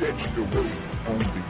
way 0.00 0.72
on 1.08 1.18
the. 1.18 1.48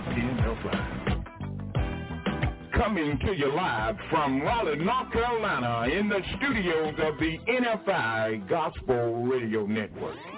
Coming 2.73 3.19
to 3.19 3.37
you 3.37 3.53
live 3.55 3.97
from 4.09 4.41
Raleigh, 4.41 4.77
North 4.77 5.13
Carolina 5.13 5.93
in 5.93 6.09
the 6.09 6.21
studios 6.37 6.95
of 6.99 7.19
the 7.19 7.39
NFI 7.47 8.49
Gospel 8.49 9.25
Radio 9.27 9.67
Network. 9.67 10.38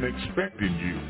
Been 0.00 0.14
expecting 0.14 0.76
you. 0.78 1.00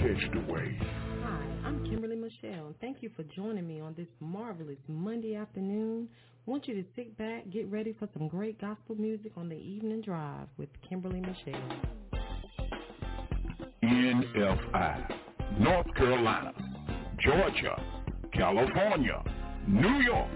Catch 0.00 0.32
the 0.32 0.52
wave. 0.52 0.76
Hi, 1.22 1.44
I'm 1.64 1.84
Kimberly 1.84 2.16
Michelle. 2.16 2.74
Thank 2.80 3.00
you 3.00 3.10
for 3.14 3.22
joining 3.22 3.66
me 3.66 3.80
on 3.80 3.94
this 3.96 4.08
marvelous 4.20 4.78
Monday 4.88 5.36
afternoon. 5.36 6.08
I 6.46 6.50
want 6.50 6.66
you 6.66 6.74
to 6.74 6.84
sit 6.96 7.16
back, 7.16 7.48
get 7.50 7.70
ready 7.70 7.94
for 7.96 8.08
some 8.16 8.26
great 8.26 8.60
gospel 8.60 8.96
music 8.96 9.32
on 9.36 9.48
the 9.48 9.56
evening 9.56 10.00
drive 10.00 10.48
with 10.56 10.68
Kimberly 10.88 11.20
Michelle. 11.20 11.68
NFI, 13.84 15.14
North 15.60 15.94
Carolina, 15.94 16.52
Georgia, 17.20 17.80
California, 18.32 19.22
New 19.68 20.02
York, 20.02 20.30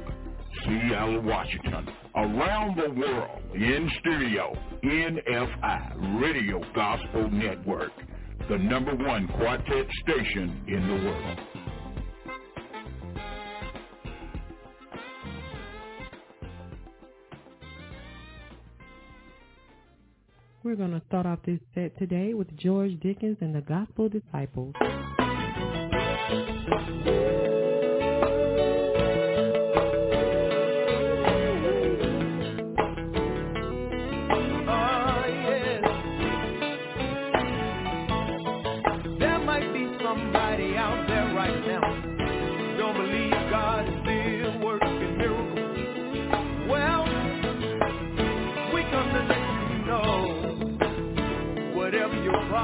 Seattle, 0.64 1.20
Washington, 1.22 1.88
around 2.14 2.76
the 2.76 2.90
world, 2.90 3.42
in 3.54 3.90
studio, 4.00 4.56
NFI 4.84 6.20
Radio 6.22 6.60
Gospel 6.74 7.30
Network, 7.30 7.92
the 8.48 8.58
number 8.58 8.94
one 8.94 9.28
quartet 9.28 9.86
station 10.02 10.64
in 10.68 10.86
the 10.86 10.94
world. 11.04 11.38
We're 20.64 20.76
going 20.76 20.92
to 20.92 21.02
start 21.08 21.26
off 21.26 21.40
this 21.44 21.58
set 21.74 21.98
today 21.98 22.34
with 22.34 22.56
George 22.56 22.98
Dickens 23.00 23.38
and 23.40 23.52
the 23.52 23.62
Gospel 23.62 24.08
Disciples. 24.08 24.74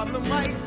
Like 0.06 0.50
he 0.50 0.57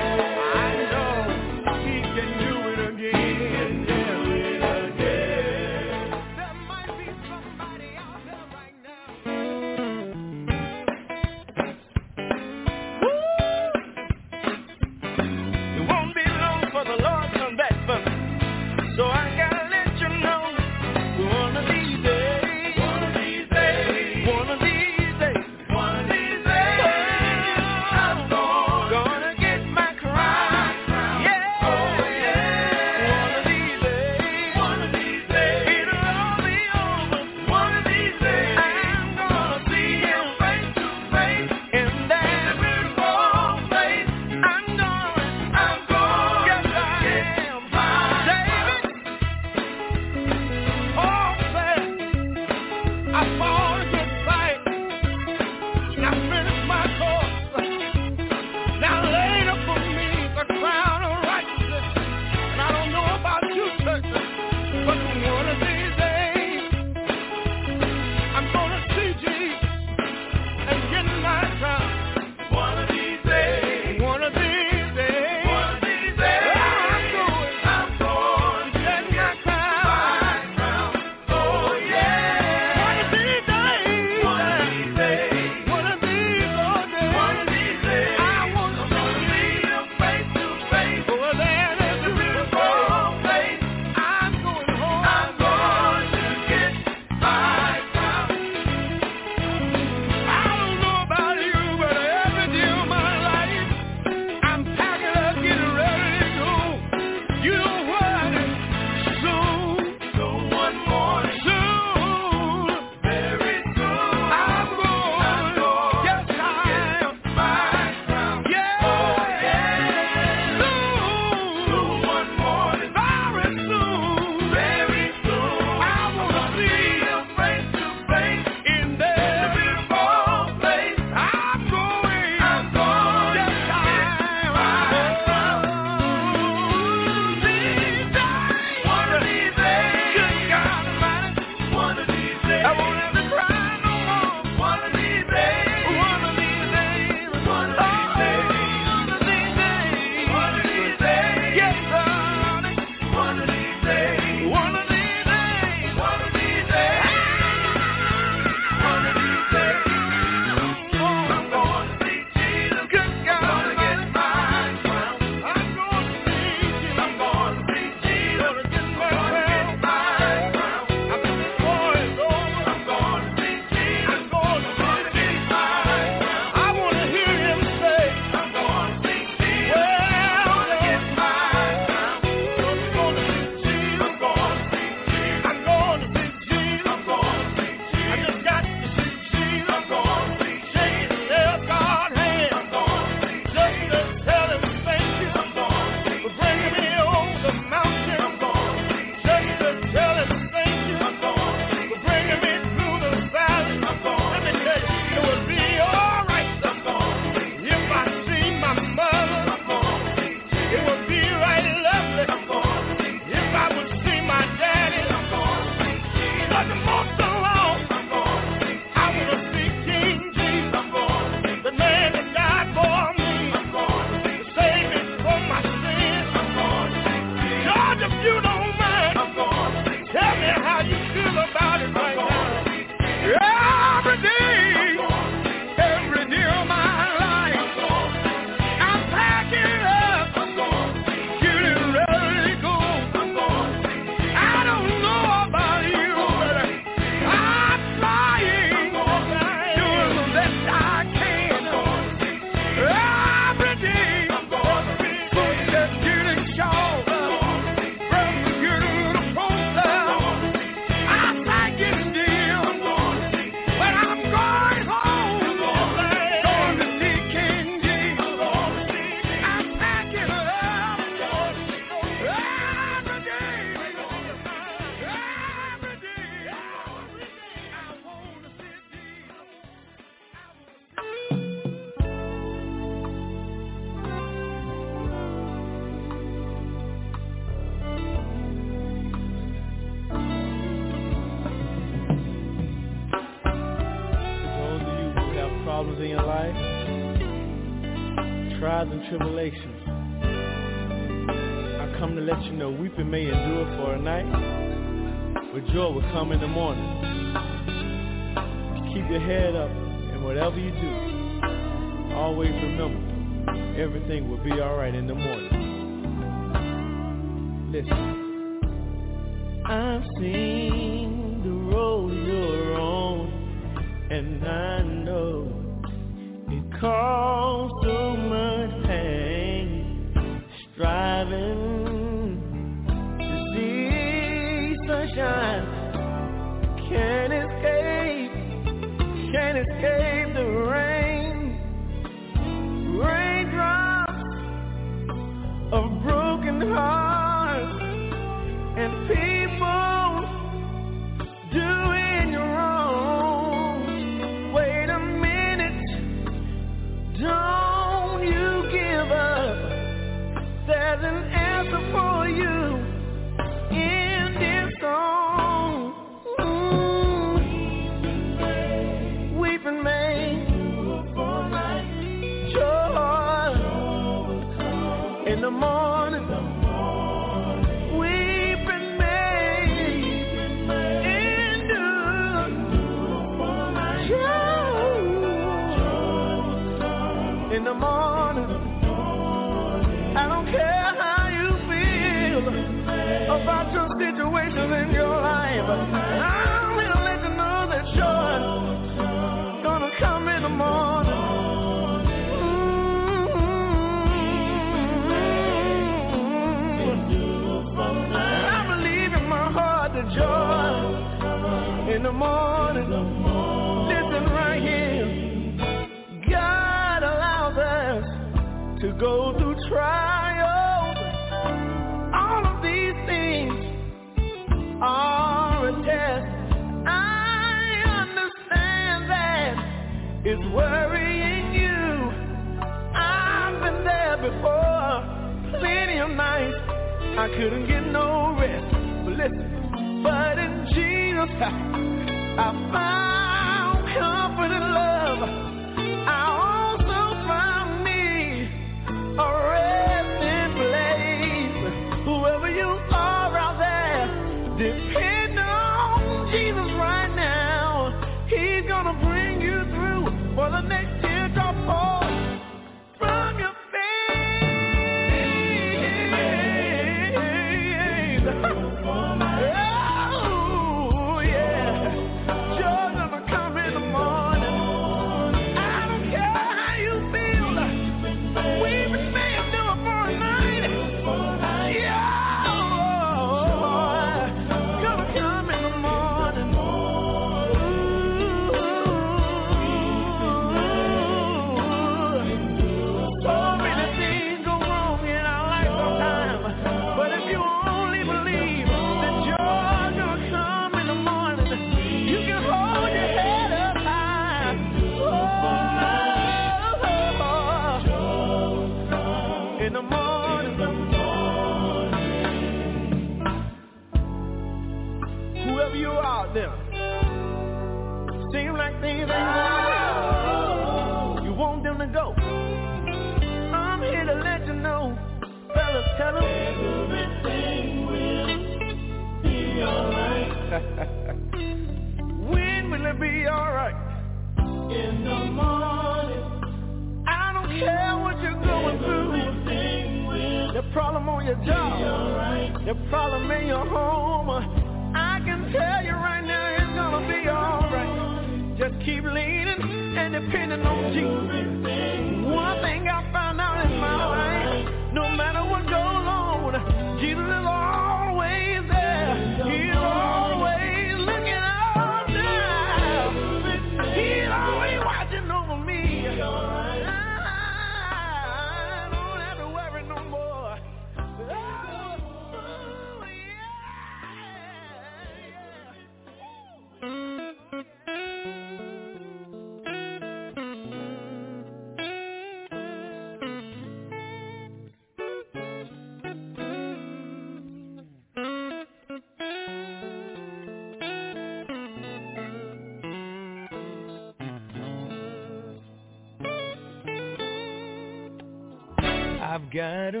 got 599.52 599.94
a 599.94 600.00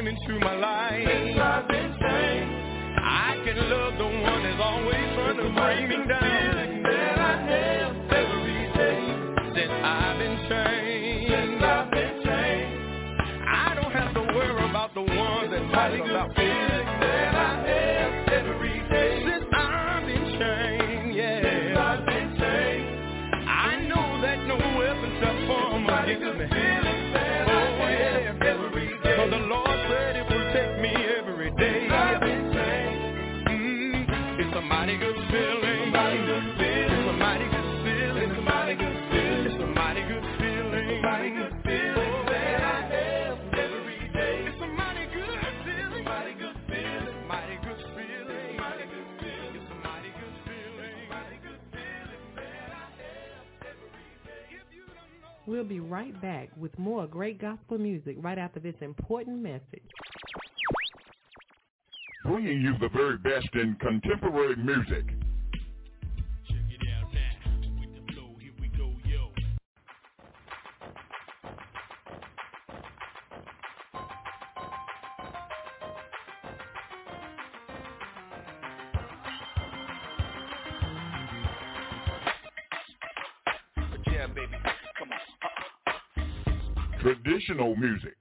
came 0.00 0.08
into 0.08 0.38
my 0.40 0.54
life. 0.56 1.04
Since 1.06 1.38
I've 1.38 1.68
been 1.68 1.92
saved, 1.92 2.50
I 3.04 3.42
can 3.44 3.70
love 3.70 3.94
the 3.98 4.04
one 4.04 4.42
that's 4.42 4.60
always 4.62 5.06
trying 5.14 5.36
to 5.36 5.48
bring 5.52 5.88
me 5.88 6.08
down. 6.08 6.20
The 6.20 6.52
feeling 6.56 6.82
That 6.82 7.18
I 7.18 7.36
have 7.52 7.96
every 8.08 8.62
day 8.72 9.00
since 9.54 9.72
I've 9.84 10.18
been 10.18 10.36
changed. 10.48 11.32
Since 11.32 11.62
I've 11.62 11.90
been 11.90 12.14
changed, 12.24 12.80
I 13.48 13.74
don't 13.74 13.92
have 13.92 14.14
to 14.14 14.20
worry 14.20 14.70
about 14.70 14.94
the 14.94 15.02
ones 15.02 15.50
that 15.50 15.70
fighting 15.72 16.08
about 16.08 16.36
me. 16.36 16.69
We'll 55.50 55.64
be 55.64 55.80
right 55.80 56.14
back 56.22 56.48
with 56.56 56.78
more 56.78 57.08
great 57.08 57.40
gospel 57.40 57.76
music 57.76 58.14
right 58.20 58.38
after 58.38 58.60
this 58.60 58.76
important 58.82 59.42
message. 59.42 59.82
Bringing 62.24 62.60
you 62.60 62.78
the 62.78 62.88
very 62.90 63.18
best 63.18 63.48
in 63.54 63.74
contemporary 63.80 64.54
music. 64.54 65.06
traditional 87.00 87.74
music. 87.76 88.16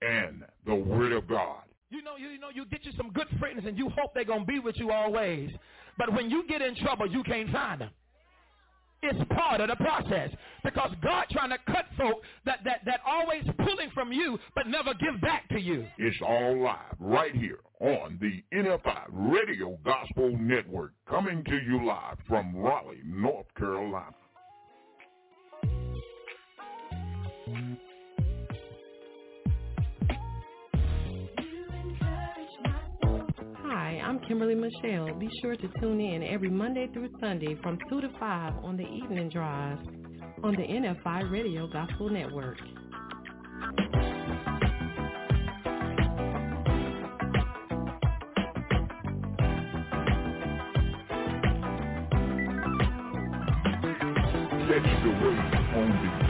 And 0.00 0.44
the 0.66 0.74
Word 0.74 1.12
of 1.12 1.26
God. 1.28 1.62
You 1.90 2.02
know, 2.02 2.16
you, 2.16 2.28
you 2.28 2.38
know, 2.38 2.48
you 2.52 2.64
get 2.66 2.84
you 2.84 2.92
some 2.96 3.10
good 3.10 3.26
friends, 3.38 3.62
and 3.66 3.76
you 3.76 3.90
hope 3.90 4.14
they're 4.14 4.24
gonna 4.24 4.44
be 4.44 4.58
with 4.58 4.76
you 4.76 4.90
always. 4.90 5.50
But 5.98 6.12
when 6.12 6.30
you 6.30 6.46
get 6.48 6.62
in 6.62 6.74
trouble, 6.76 7.06
you 7.06 7.22
can't 7.22 7.50
find 7.50 7.82
them 7.82 7.90
is 9.04 9.22
part 9.34 9.60
of 9.60 9.68
the 9.68 9.76
process 9.76 10.30
because 10.62 10.90
God 11.02 11.26
trying 11.30 11.50
to 11.50 11.58
cut 11.66 11.86
folk 11.96 12.22
that, 12.44 12.60
that, 12.64 12.80
that 12.86 13.00
always 13.06 13.44
pulling 13.58 13.90
from 13.92 14.12
you 14.12 14.38
but 14.54 14.66
never 14.66 14.94
give 14.94 15.20
back 15.20 15.48
to 15.50 15.60
you. 15.60 15.86
It's 15.98 16.16
all 16.26 16.62
live 16.62 16.96
right 16.98 17.34
here 17.34 17.58
on 17.80 18.18
the 18.20 18.42
NFI 18.56 19.04
Radio 19.10 19.78
Gospel 19.84 20.36
Network 20.38 20.92
coming 21.08 21.44
to 21.44 21.56
you 21.66 21.84
live 21.86 22.18
from 22.28 22.56
Raleigh, 22.56 23.02
North 23.04 23.46
Carolina. 23.56 24.14
I'm 34.14 34.20
Kimberly 34.28 34.54
Michelle. 34.54 35.12
Be 35.18 35.28
sure 35.42 35.56
to 35.56 35.68
tune 35.80 36.00
in 36.00 36.22
every 36.22 36.48
Monday 36.48 36.86
through 36.92 37.08
Sunday 37.20 37.56
from 37.64 37.76
2 37.90 38.00
to 38.00 38.08
5 38.20 38.52
on 38.62 38.76
the 38.76 38.84
evening 38.84 39.28
drive 39.28 39.78
on 40.44 40.54
the 40.54 40.62
NFI 40.62 41.32
Radio 41.32 41.66
Gospel 41.66 42.10
Network. 42.10 42.58
Catch 54.68 55.02
the 55.02 55.10
wave 55.10 55.74
on 55.74 55.88
the 55.90 56.23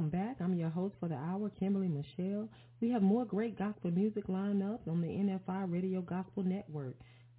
welcome 0.00 0.18
back. 0.18 0.36
I'm 0.40 0.54
your 0.54 0.70
host 0.70 0.94
for 0.98 1.08
the 1.08 1.16
hour, 1.16 1.50
Kimberly 1.58 1.88
Michelle. 1.88 2.48
We 2.80 2.90
have 2.90 3.02
more 3.02 3.26
great 3.26 3.58
gospel 3.58 3.90
music 3.90 4.30
lined 4.30 4.62
up 4.62 4.80
on 4.88 5.02
the 5.02 5.08
NFI 5.08 5.70
Radio 5.70 6.00
Gospel 6.00 6.42
Network. 6.42 6.94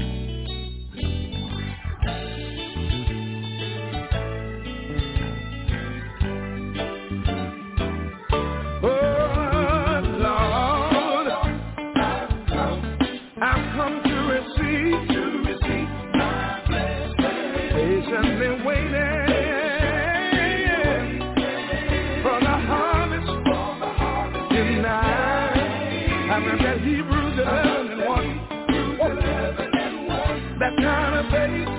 face 31.33 31.72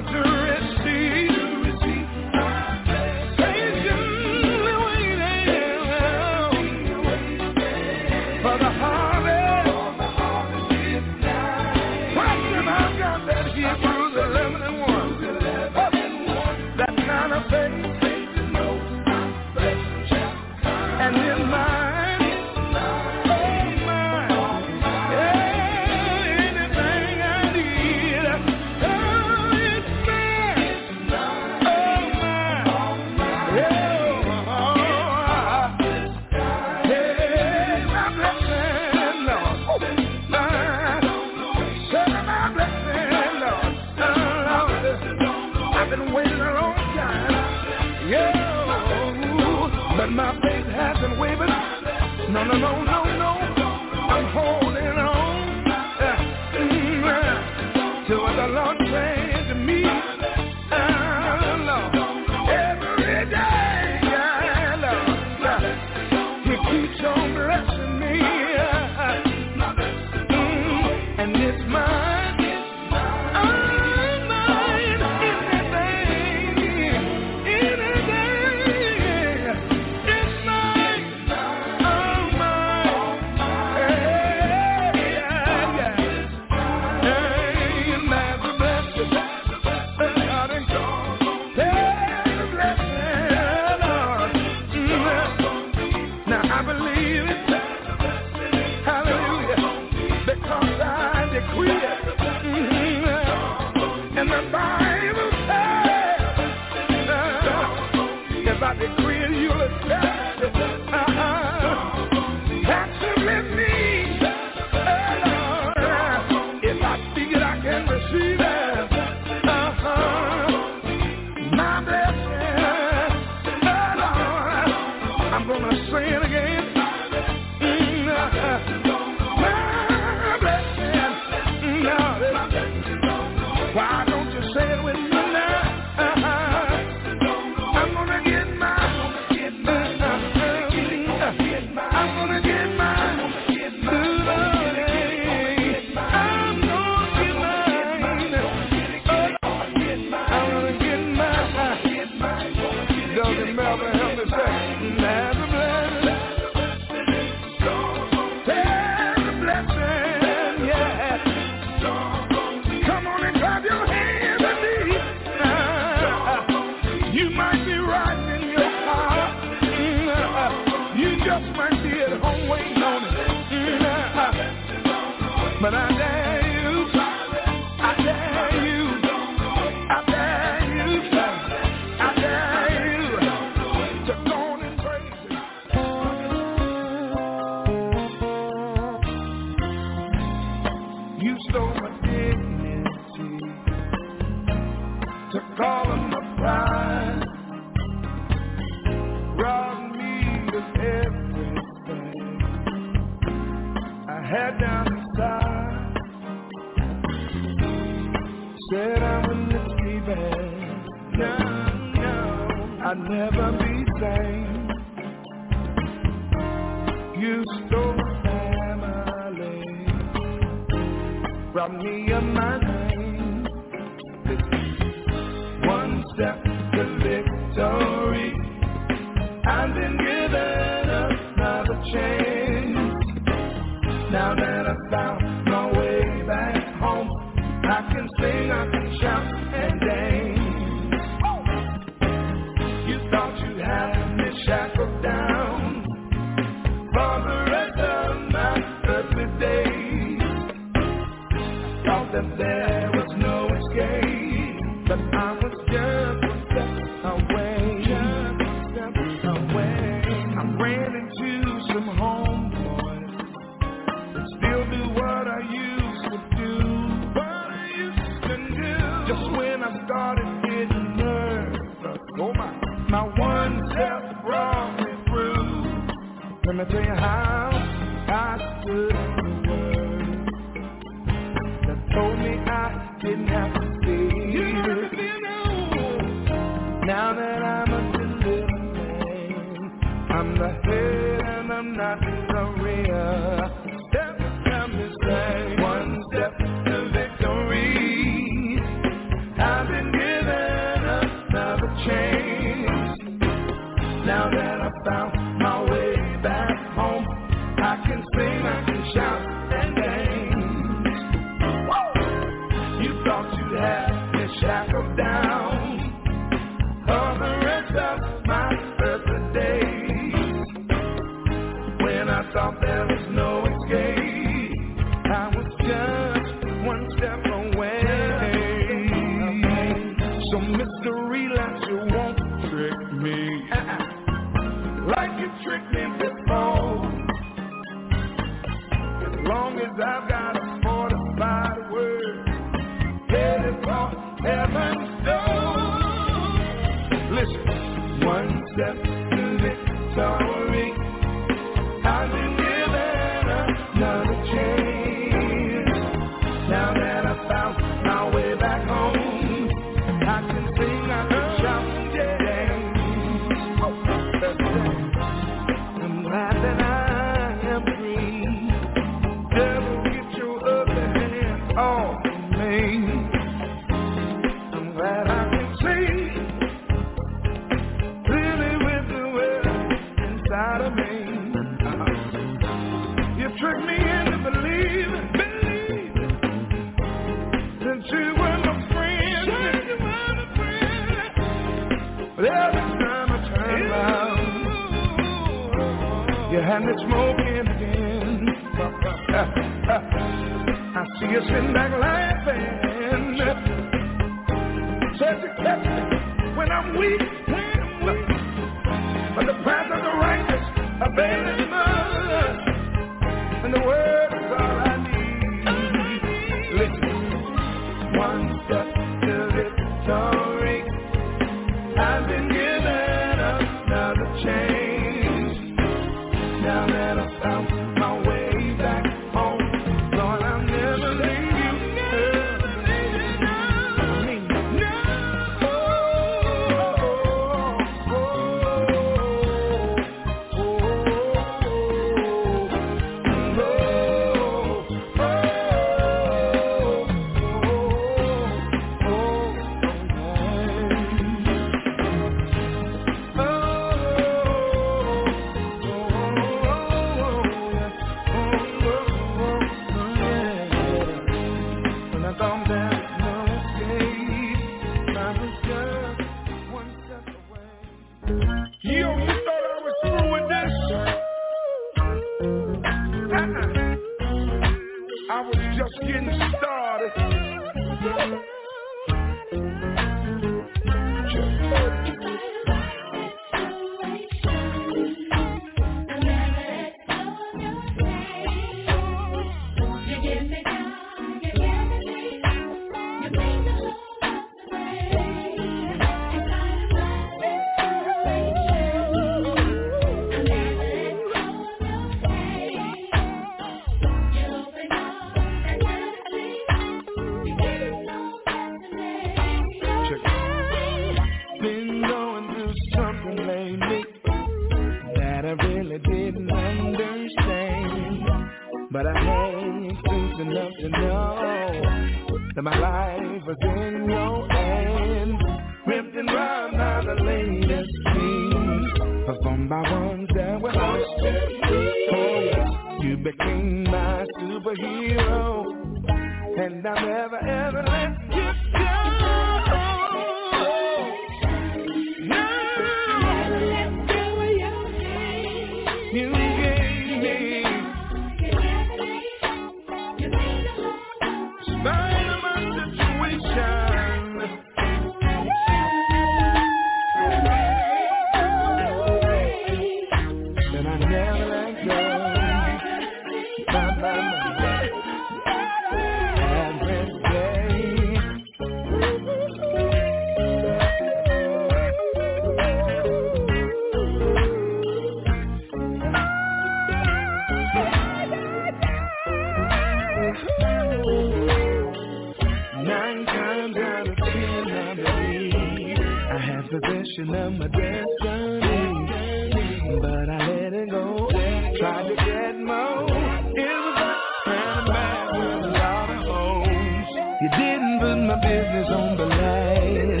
You 597.20 597.28
didn't 597.28 597.80
put 597.80 597.96
my 597.98 598.16
business 598.16 598.66
on 598.70 598.96
the 598.96 599.04
line. 599.04 600.00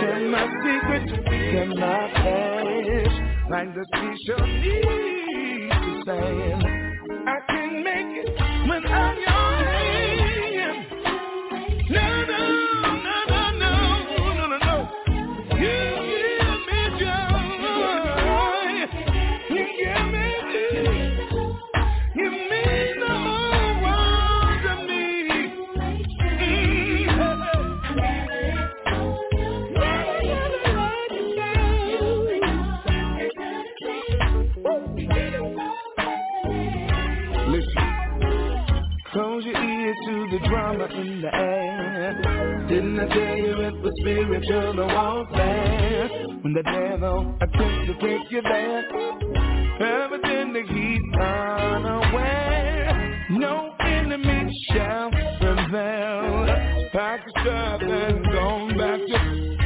Kept 0.00 0.24
my 0.28 0.46
secrets, 0.60 1.12
kept 1.24 1.70
my 1.80 2.10
cash, 2.12 3.14
like 3.50 3.74
the 3.74 3.86
seashore 3.94 4.46
needs 4.46 5.72
to 5.72 6.02
sand. 6.04 6.64
I 7.26 7.38
can't 7.48 7.82
make 7.82 8.12
it 8.20 8.68
when 8.68 8.86
I'm 8.86 9.16
spiritual 44.42 44.86
warfare. 44.86 46.08
When 46.42 46.52
the 46.52 46.62
devil 46.62 47.34
attempts 47.40 47.86
to 47.88 47.94
take 48.00 48.30
you 48.30 48.40
there, 48.42 48.84
everything 49.80 50.52
that 50.52 50.66
he's 50.68 51.02
unaware. 51.20 53.26
No 53.30 53.74
enemy 53.80 54.52
shall 54.70 55.10
prevail. 55.10 56.46
Pack 56.92 57.20
your 57.26 57.44
stuff 57.44 57.80
and 57.82 58.24
go 58.32 58.68
back 58.78 59.00
to. 59.06 59.18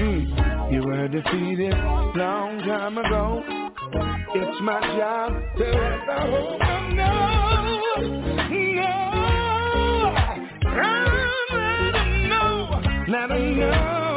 Mm, 0.02 0.72
you 0.72 0.80
were 0.82 1.08
defeated 1.08 1.74
long 2.16 2.58
time 2.60 2.96
ago. 2.98 3.42
It's 4.34 4.60
my 4.62 4.80
job 4.96 5.32
to 5.58 5.64
let 5.64 6.06
the 6.06 6.20
whole 6.20 6.58
world 6.58 6.94
know. 6.94 7.28
No, 12.28 12.42
let 13.08 13.28
them 13.28 13.56
know. 13.58 14.11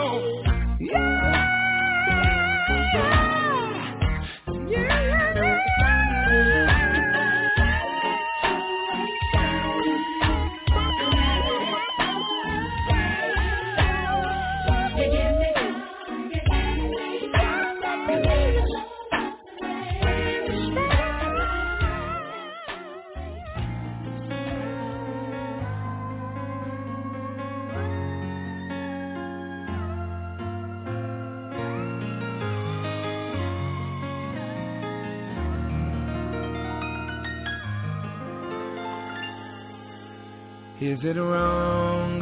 Is 40.85 40.99
it 41.01 41.17
wrong? 41.17 42.21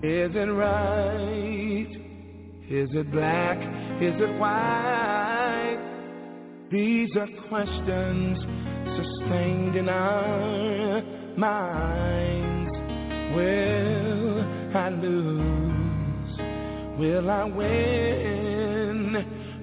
Is 0.00 0.30
it 0.32 0.50
right? 0.66 1.90
Is 2.70 2.88
it 2.92 3.10
black? 3.10 3.58
Is 4.00 4.14
it 4.20 4.38
white? 4.38 5.80
These 6.70 7.08
are 7.16 7.26
questions 7.48 8.38
sustained 8.96 9.74
in 9.74 9.88
our 9.88 11.02
minds. 11.36 12.70
Will 13.34 14.44
I 14.76 14.88
lose? 14.90 16.38
Will 17.00 17.28
I 17.28 17.44
win? 17.44 19.16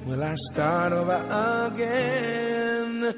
Will 0.06 0.22
I 0.22 0.36
start 0.52 0.92
over 0.92 1.72
again? 1.72 3.14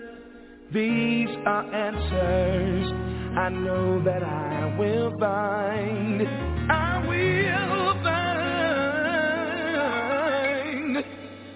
These 0.72 1.36
are 1.48 1.64
answers 1.74 2.92
I 3.38 3.50
know 3.50 4.04
that 4.04 4.24
I 4.24 4.45
will 4.78 5.12
find, 5.20 6.22
I 6.70 7.08
will 7.08 7.94
find 8.04 8.56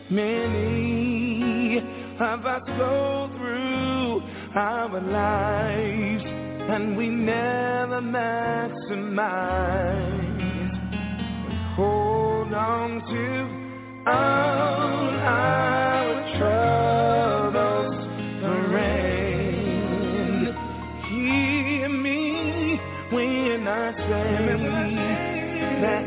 many 0.09 1.79
of 2.19 2.45
us 2.45 2.61
go 2.77 3.29
through 3.37 4.21
our 4.55 5.01
lives 5.01 6.23
and 6.25 6.95
we 6.97 7.09
never 7.09 8.01
maximize. 8.01 8.79
Hold 11.75 12.53
on 12.53 13.01
to 13.09 13.47
all 14.09 15.09
our 15.25 16.37
troubles. 16.37 17.18
There 25.81 26.03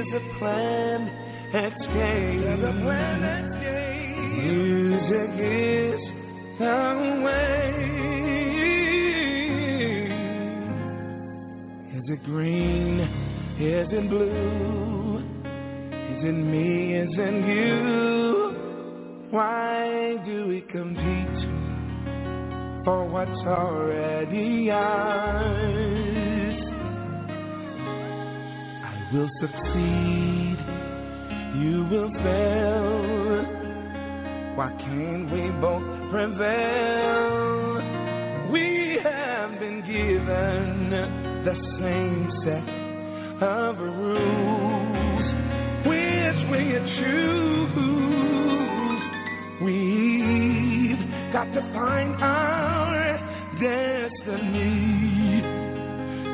is 0.00 0.06
a 0.14 0.22
plan 0.38 0.38
plan 0.38 1.00
escape. 1.52 2.40
Music 4.42 5.32
is 5.38 6.00
the 6.58 6.82
way. 7.22 7.68
Is 11.94 12.04
it 12.08 12.22
green? 12.24 13.00
Is 13.60 13.88
it 13.92 14.08
blue? 14.08 15.18
Is 16.10 16.24
it 16.24 16.38
me? 16.52 16.94
Is 16.94 17.14
it 17.18 17.34
you? 17.48 18.56
Why 19.30 20.16
do 20.24 20.46
we 20.48 20.62
compete 20.62 21.42
for 22.84 23.04
what's 23.04 23.46
already 23.46 24.70
ours? 24.70 26.01
Will 29.12 29.30
succeed, 29.40 30.56
you 31.60 31.86
will 31.90 32.10
fail. 32.22 33.44
Why 34.56 34.70
can't 34.78 35.30
we 35.30 35.50
both 35.60 35.84
prevail? 36.10 37.82
We 38.50 38.98
have 39.02 39.58
been 39.60 39.82
given 39.82 40.90
the 41.44 41.54
same 41.78 42.30
set 42.42 42.68
of 43.46 43.78
rules. 43.78 45.26
Which 45.84 46.40
way 46.50 46.64
you 46.72 46.80
choose? 46.96 47.72
We've 49.62 51.04
got 51.34 51.52
to 51.52 51.60
find 51.74 52.22
our 52.22 53.18
destiny 53.60 55.42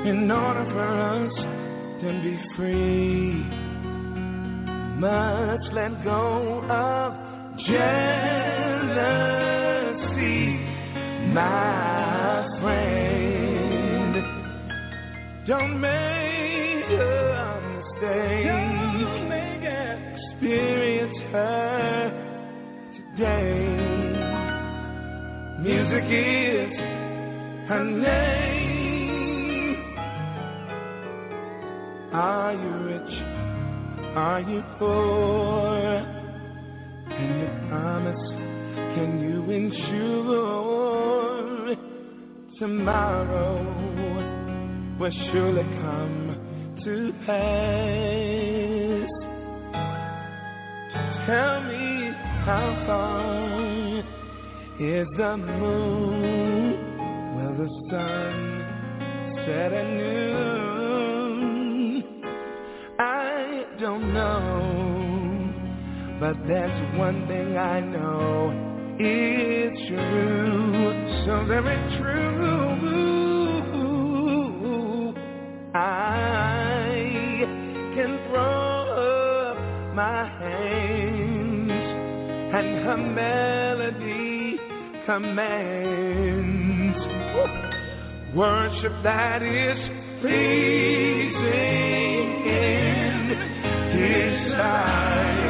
in 0.08 0.30
order 0.30 0.64
for 0.70 0.88
us 0.88 1.57
to 2.00 2.08
be 2.22 2.38
free. 2.56 3.44
Much 5.00 5.64
let 5.72 6.04
go 6.04 6.62
of 6.70 7.12
jealousy, 7.66 8.98
my 11.32 12.46
friend. 12.60 14.14
Don't 15.46 15.80
make 15.80 16.90
a 16.90 17.60
mistake. 17.74 18.46
Don't 18.46 19.28
make. 19.28 19.48
Experience 20.40 21.18
her 21.32 22.10
today. 23.16 23.76
Music 25.58 26.04
is 26.08 26.70
her 27.68 27.84
name. 27.84 28.87
Are 32.12 32.54
you 32.54 32.70
rich? 32.86 33.12
Are 34.16 34.40
you 34.40 34.62
poor? 34.78 36.02
Can 37.10 37.38
you 37.38 37.48
promise? 37.68 38.24
Can 38.94 39.20
you 39.20 39.44
ensure 39.52 40.96
tomorrow 42.58 43.60
will 44.98 45.12
surely 45.30 45.64
come 45.82 46.36
to 46.82 47.12
pass? 47.26 49.08
Tell 51.26 51.60
me 51.64 52.12
how 52.46 52.68
far 52.86 53.38
is 54.80 55.06
the 55.18 55.36
moon? 55.36 56.72
Will 57.36 57.54
the 57.58 57.68
sun 57.90 58.34
set 59.44 59.72
noon? 59.72 60.67
I 63.00 63.64
don't 63.78 64.12
know, 64.12 65.54
but 66.18 66.36
that's 66.48 66.98
one 66.98 67.28
thing 67.28 67.56
I 67.56 67.78
know. 67.78 68.52
It's 68.98 69.88
true, 69.88 71.24
so 71.24 71.44
very 71.46 71.78
true. 71.96 72.88
I 75.74 77.44
can 77.94 78.18
throw 78.26 78.82
up 78.90 79.58
my 79.94 80.26
hands 80.40 81.70
and 82.52 82.84
her 82.84 82.96
melody 82.96 84.58
commands 85.06 86.18
worship 88.34 88.92
that 89.04 89.42
is 89.42 89.78
pleasing 90.20 92.17
His 93.92 94.52
sight. 94.52 95.48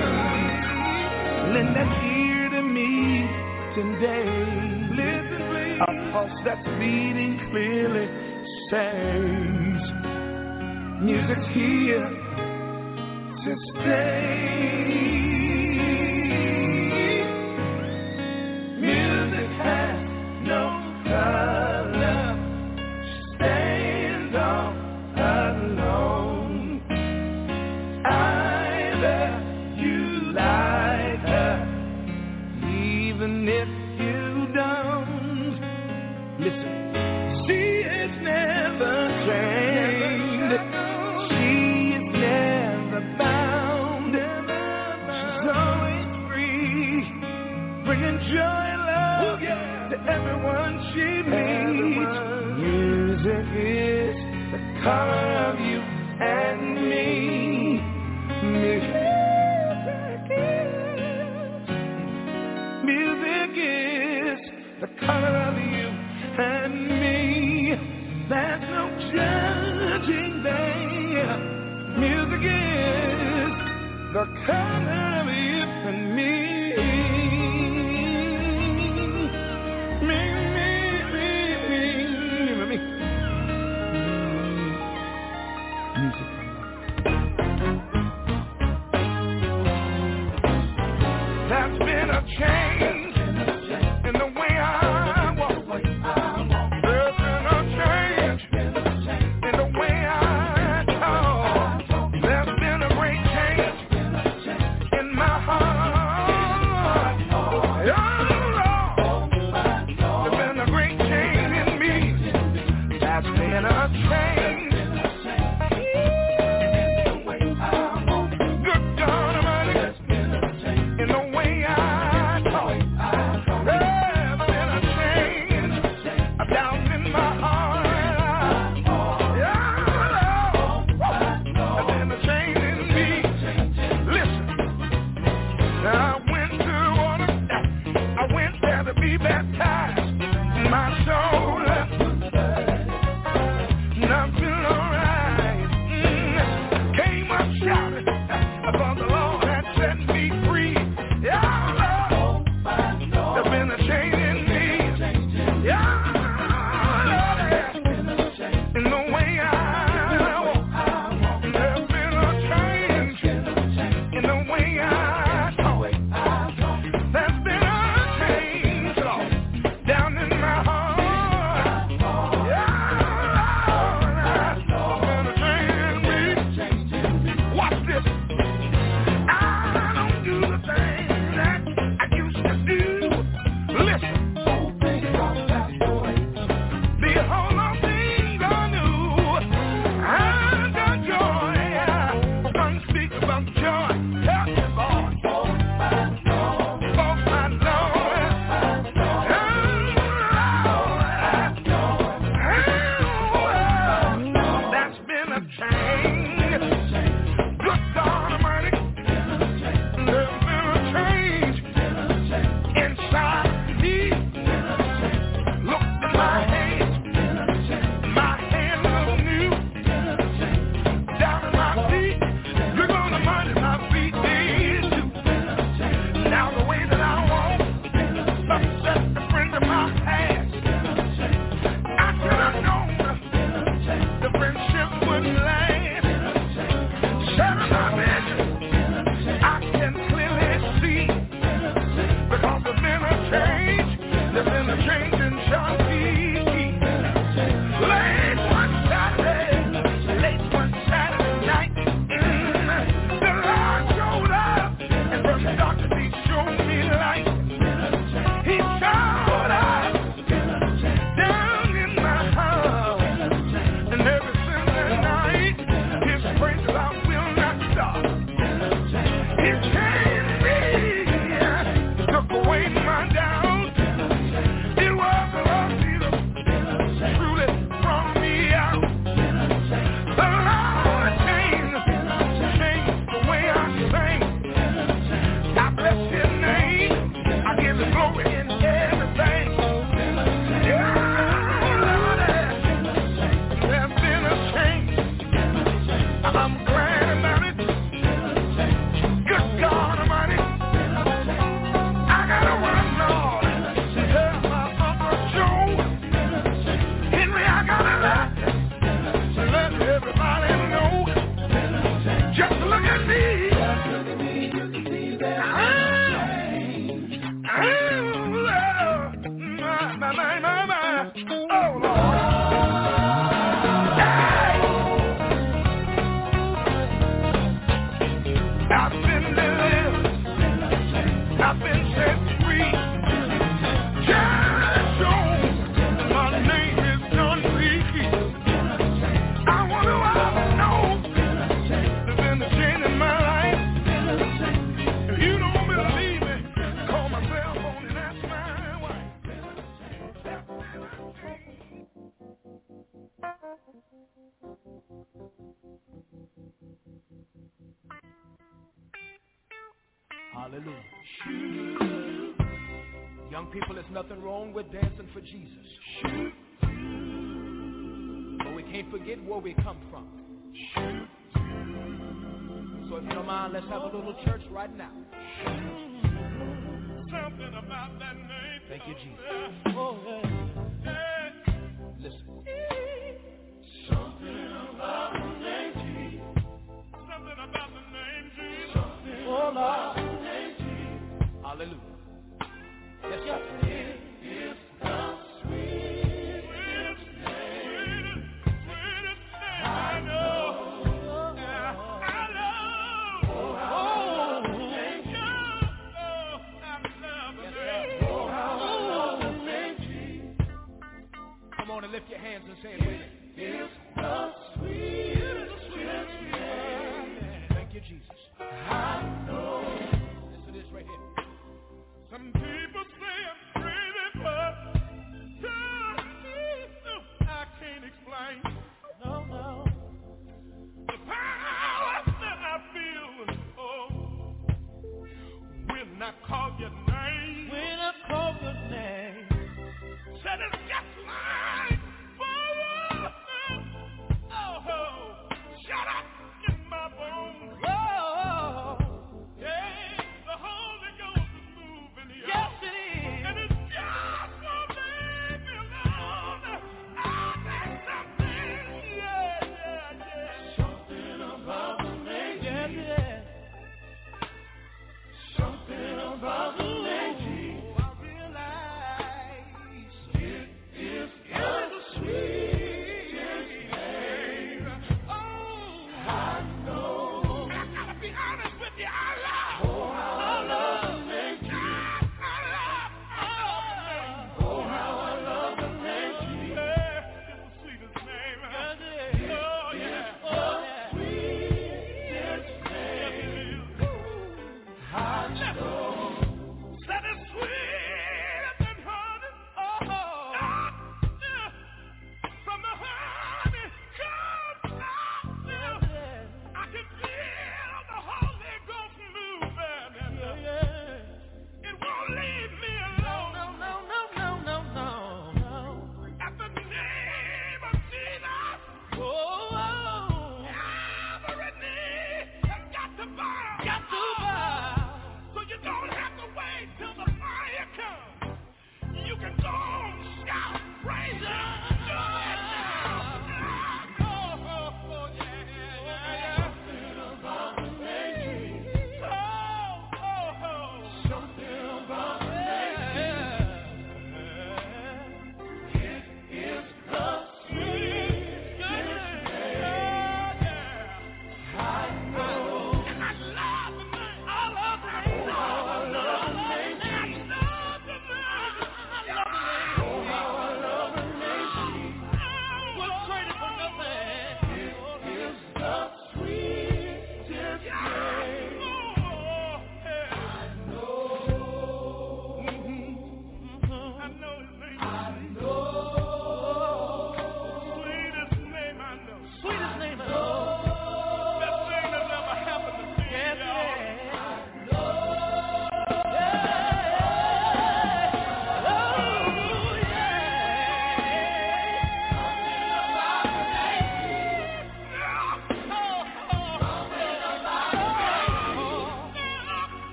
Lend 1.53 1.77
that 1.77 1.91
ear 2.05 2.49
to 2.51 2.63
me 2.63 3.29
today. 3.75 4.29
Listen, 4.91 5.41
please. 5.51 5.81
A 5.81 5.85
pulse 6.13 6.39
that's 6.45 6.69
beating 6.79 7.39
clearly 7.51 8.07
says, 8.71 9.81
music's 11.01 11.49
here 11.55 12.09
to 13.45 13.53
stay. 13.73 15.38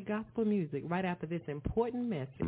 great 0.00 0.06
gospel 0.24 0.44
music 0.44 0.82
right 0.86 1.04
after 1.04 1.26
this 1.26 1.42
important 1.48 2.08
message. 2.08 2.28
The 2.40 2.46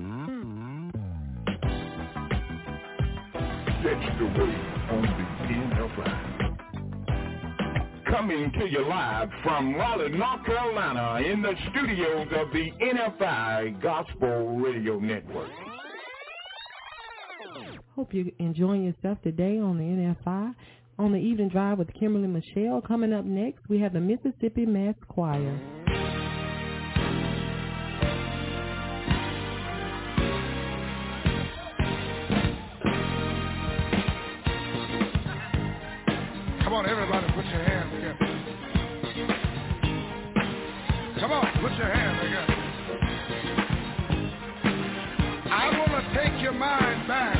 on 4.91 5.03
the 5.03 5.09
Coming 8.11 8.53
to 8.59 8.67
you 8.69 8.87
live 8.89 9.29
from 9.43 9.75
Raleigh, 9.75 10.11
North 10.11 10.45
Carolina, 10.47 11.27
in 11.27 11.43
the 11.43 11.55
studios 11.71 12.29
of 12.37 12.53
the 12.53 12.71
NFI 12.83 13.83
Gospel 13.83 14.59
Radio 14.59 14.99
Network. 15.01 15.51
Hope 17.97 18.15
you're 18.15 18.27
enjoying 18.39 18.85
yourself 18.85 19.21
today 19.23 19.59
on 19.59 19.79
the 19.79 19.85
NFI 19.85 20.55
on 20.99 21.13
the 21.13 21.19
evening 21.19 21.49
drive 21.49 21.79
with 21.79 21.93
Kimberly 21.95 22.29
Michelle. 22.29 22.83
Coming 22.83 23.13
up 23.13 23.25
next, 23.25 23.69
we 23.69 23.81
have 23.81 23.93
the 23.95 24.01
Mississippi 24.01 24.67
Mass 24.67 24.95
Choir. 25.09 25.80
Come 36.71 36.87
on, 36.87 36.89
everybody, 36.89 37.27
put 37.35 37.45
your 37.47 37.65
hands 37.65 37.91
together. 37.93 38.17
Come 41.19 41.33
on, 41.33 41.53
put 41.61 41.73
your 41.73 41.91
hands 41.91 42.21
together. 42.23 42.55
I 45.51 45.77
want 45.77 45.91
to 45.91 46.15
take 46.15 46.41
your 46.41 46.53
mind 46.53 47.09
back 47.09 47.40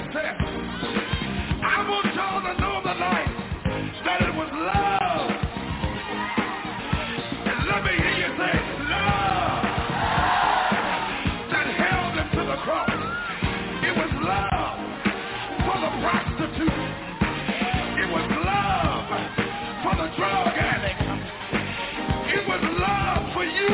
drug 20.17 20.47
addict. 20.47 21.01
It 22.35 22.47
was 22.47 22.61
love 22.79 23.33
for 23.33 23.45
you, 23.45 23.73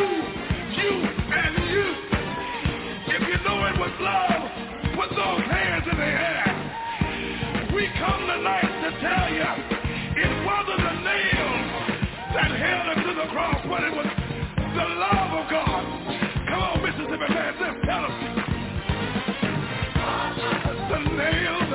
you, 0.77 0.91
and 1.33 1.53
you. 1.71 1.85
If 3.13 3.21
you 3.27 3.37
it 3.37 3.79
was 3.79 3.93
love, 4.01 4.57
those 5.17 5.41
hands 5.49 5.83
in 5.89 5.97
the 5.97 6.05
air. 6.05 6.45
We 7.73 7.89
come 7.97 8.21
tonight 8.27 8.69
to 8.85 8.89
tell 9.01 9.33
you 9.33 9.49
it 10.13 10.31
wasn't 10.45 10.77
the 10.77 10.95
nails 11.01 11.65
that 12.37 12.51
held 12.53 12.97
him 12.97 13.03
to 13.07 13.13
the 13.21 13.27
cross, 13.33 13.61
but 13.67 13.81
it 13.81 13.93
was 13.97 14.05
the 14.05 14.87
love 14.93 15.31
of 15.41 15.49
God. 15.49 15.83
Come 16.49 16.61
on, 16.61 16.83
Mississippi 16.85 17.33
man, 17.33 17.53
tell. 17.81 18.05
The 20.89 20.99
nails. 21.17 21.66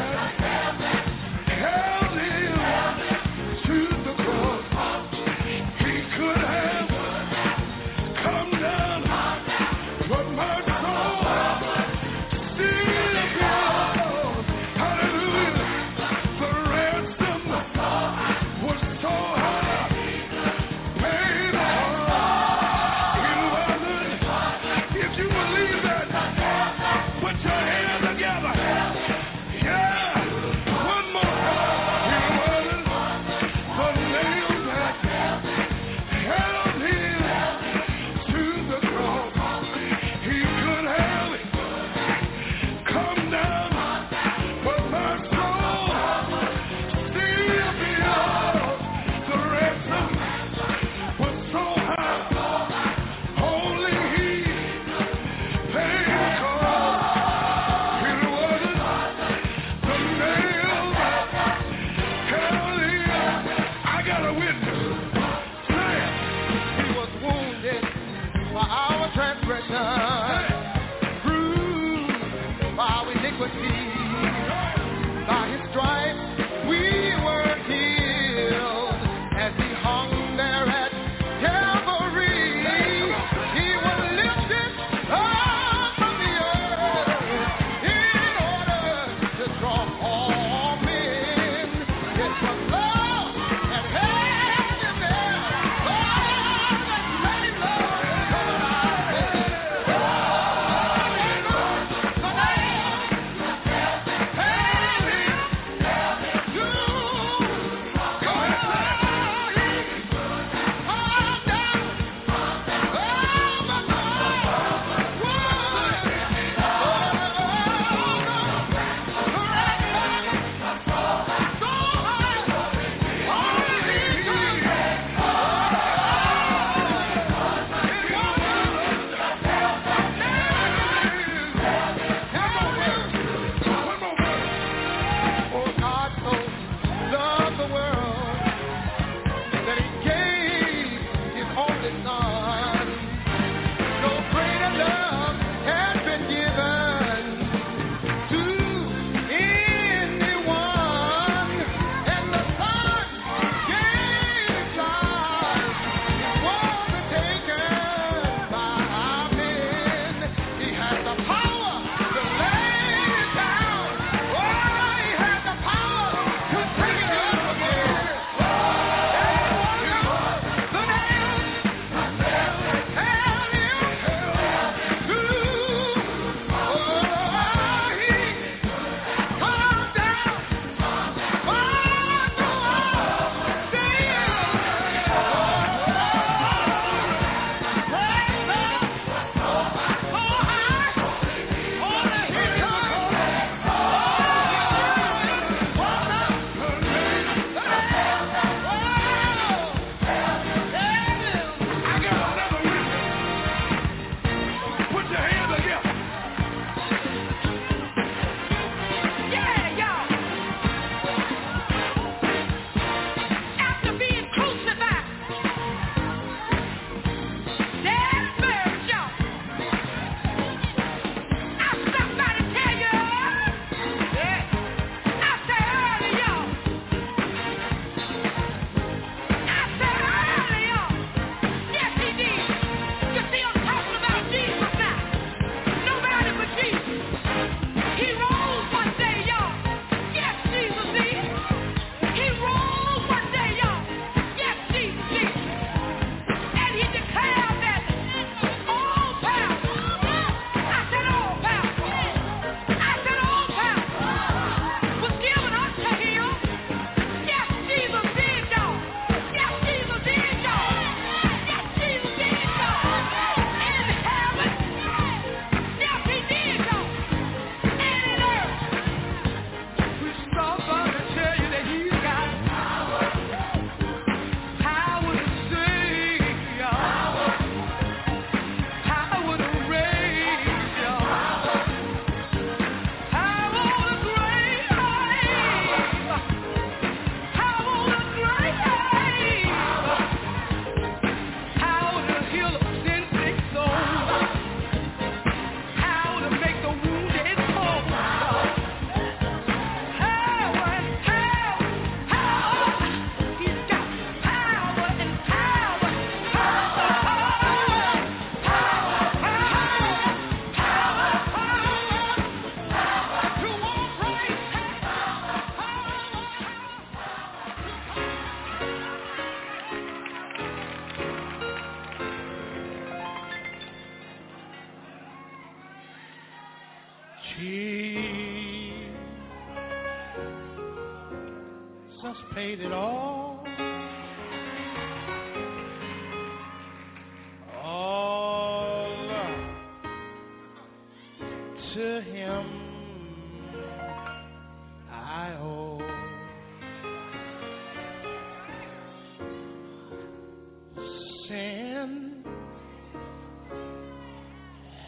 Sin 351.32 352.22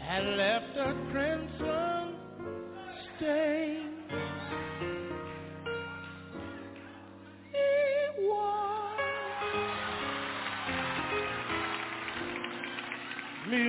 had 0.07 0.23
left 0.37 0.77
a 0.77 0.93
crimson 1.11 2.15
stain. 3.17 3.89
He 7.51 8.29
washed 8.29 9.01
me 13.49 13.63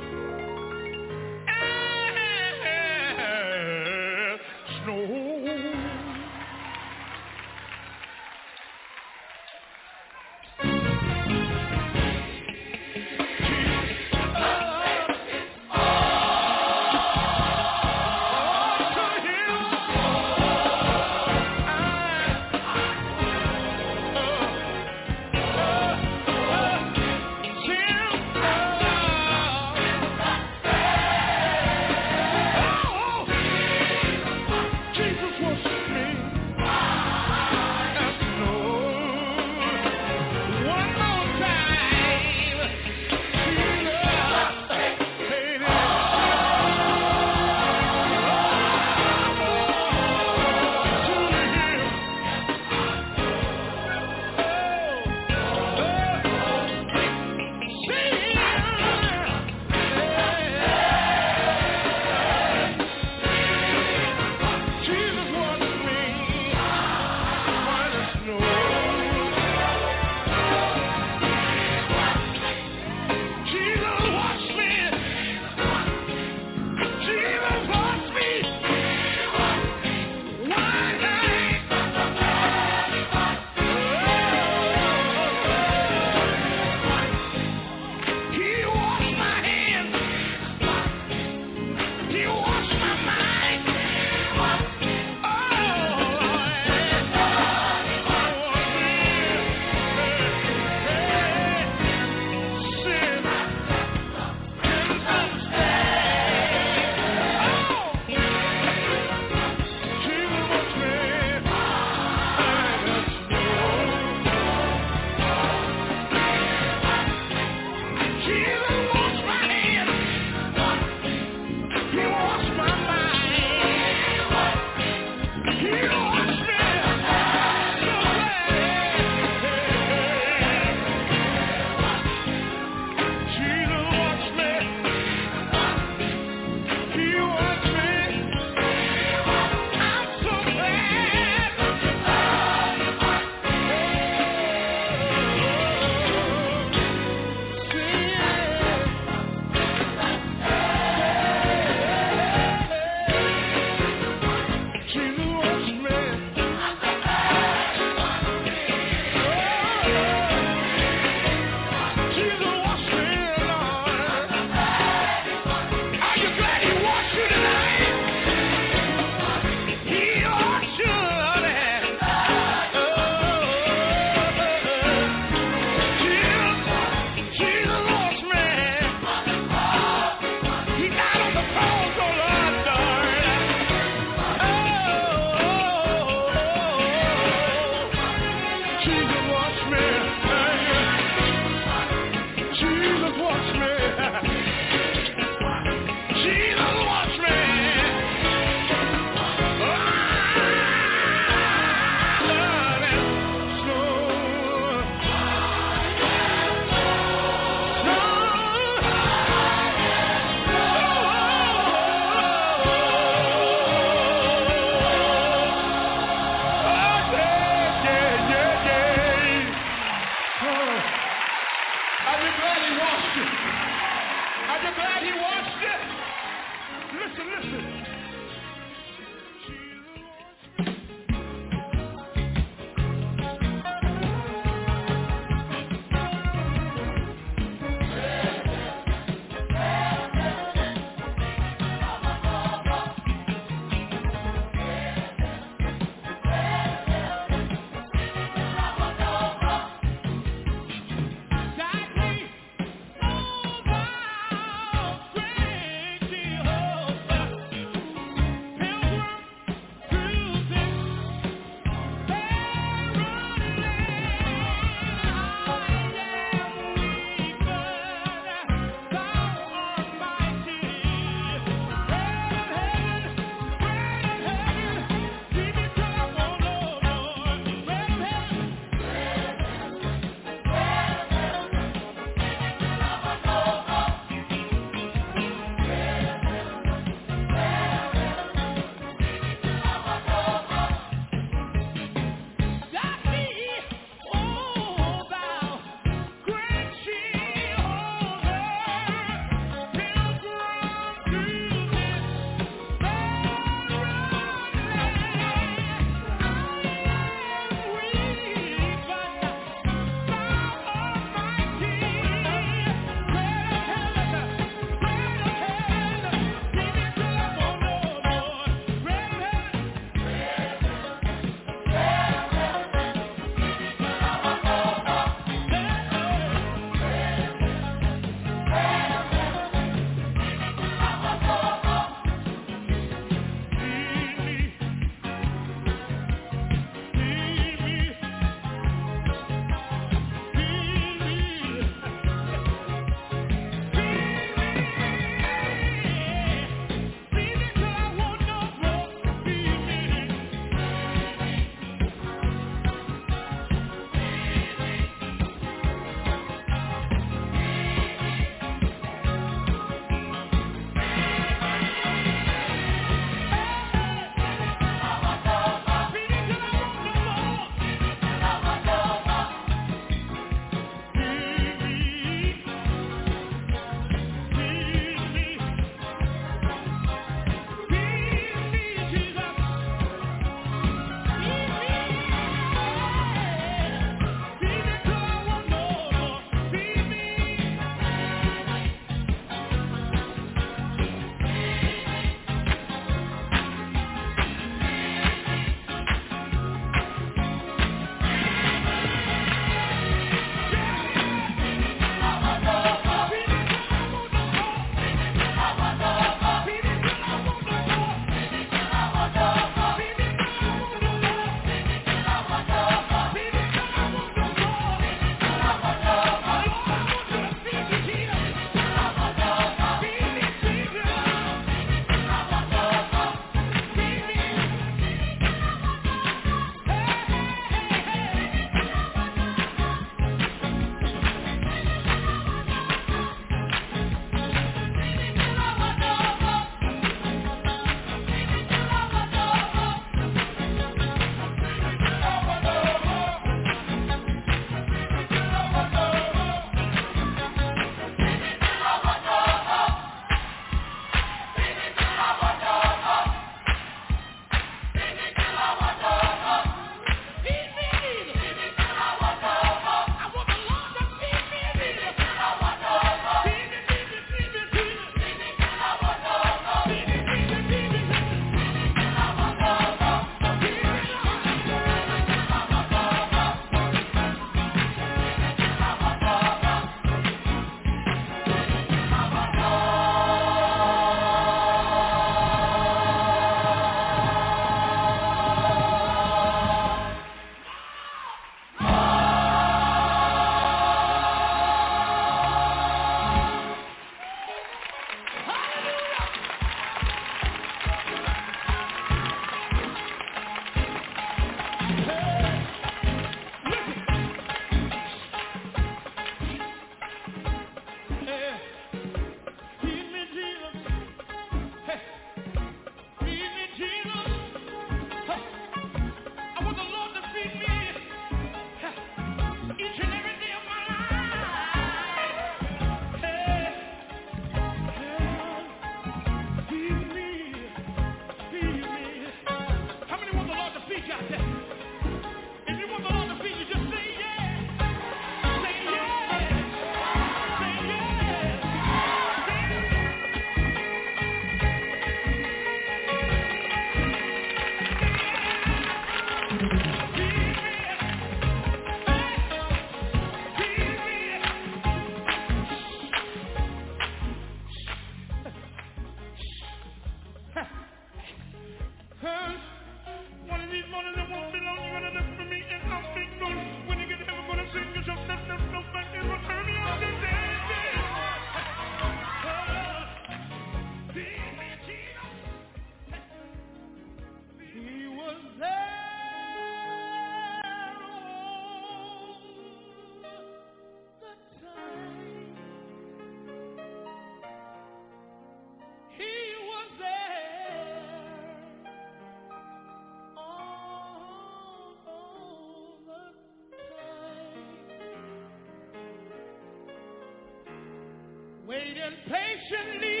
waiting 598.61 598.95
patiently 599.09 600.00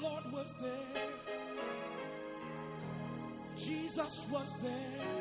Lord 0.00 0.24
was 0.32 0.46
there. 0.62 1.10
Jesus 3.58 4.12
was 4.30 4.46
there. 4.62 5.11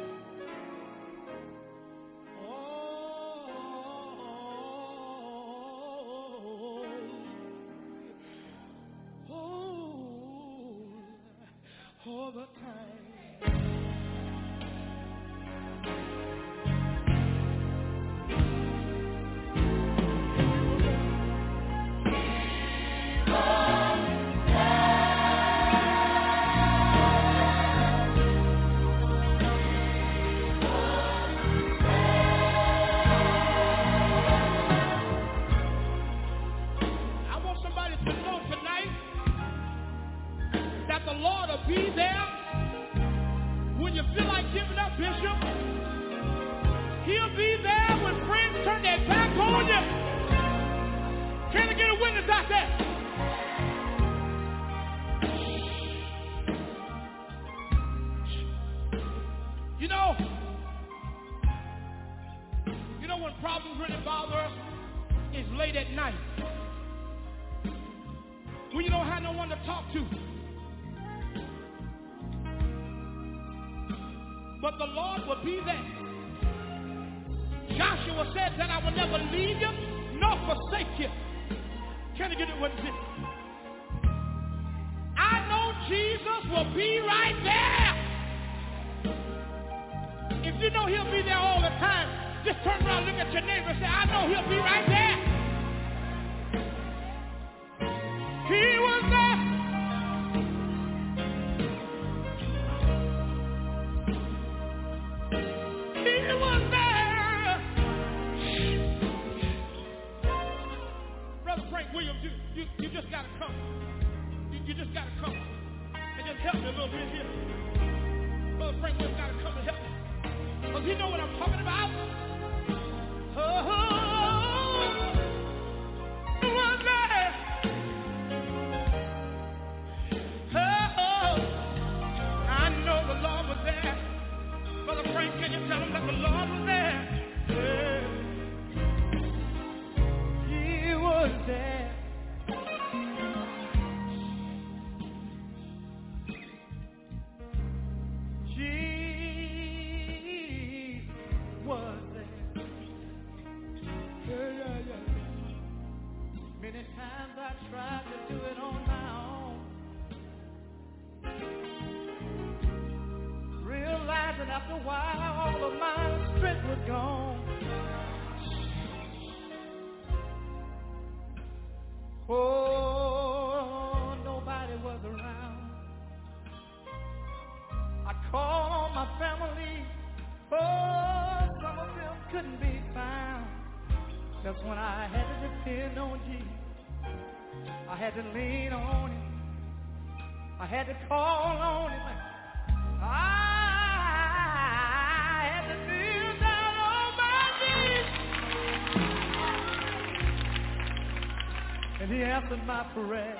prayer. 202.94 203.38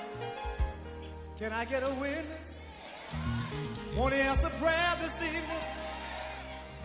Can 1.38 1.52
I 1.52 1.64
get 1.64 1.82
a 1.82 1.94
witness? 1.94 2.40
Won't 3.96 4.14
he 4.14 4.20
answer 4.20 4.50
prayer 4.60 4.96
this 5.02 5.12
evening? 5.26 5.64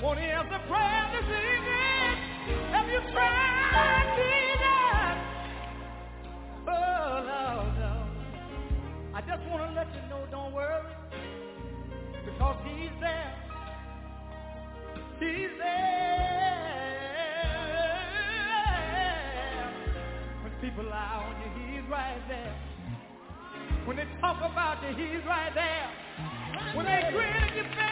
Won't 0.01 0.19
he 0.19 0.25
answer 0.25 0.59
prayer 0.67 1.09
this 1.13 1.23
evening? 1.23 2.17
Have 2.71 2.87
you 2.87 3.01
tried 3.11 4.07
Jesus? 4.17 5.17
Oh, 6.67 7.23
no, 7.25 7.45
no. 7.79 7.93
I 9.15 9.21
just 9.21 9.43
want 9.49 9.61
to 9.69 9.73
let 9.75 9.87
you 9.95 10.01
know, 10.09 10.25
don't 10.31 10.53
worry, 10.53 10.93
because 12.25 12.57
he's 12.65 12.91
there. 12.99 13.33
He's 15.19 15.57
there. 15.57 15.97
When 20.43 20.51
people 20.61 20.87
are 20.93 21.23
on 21.23 21.41
you 21.41 21.46
right 22.07 22.27
there. 22.29 22.55
When 23.85 23.97
they 23.97 24.05
talk 24.21 24.37
about 24.37 24.77
you, 24.83 24.95
he's 24.95 25.25
right 25.25 25.51
there. 25.53 25.89
When 26.75 26.85
they 26.85 27.09
grin 27.11 27.33
at 27.33 27.55
your 27.55 27.65
face. 27.65 27.86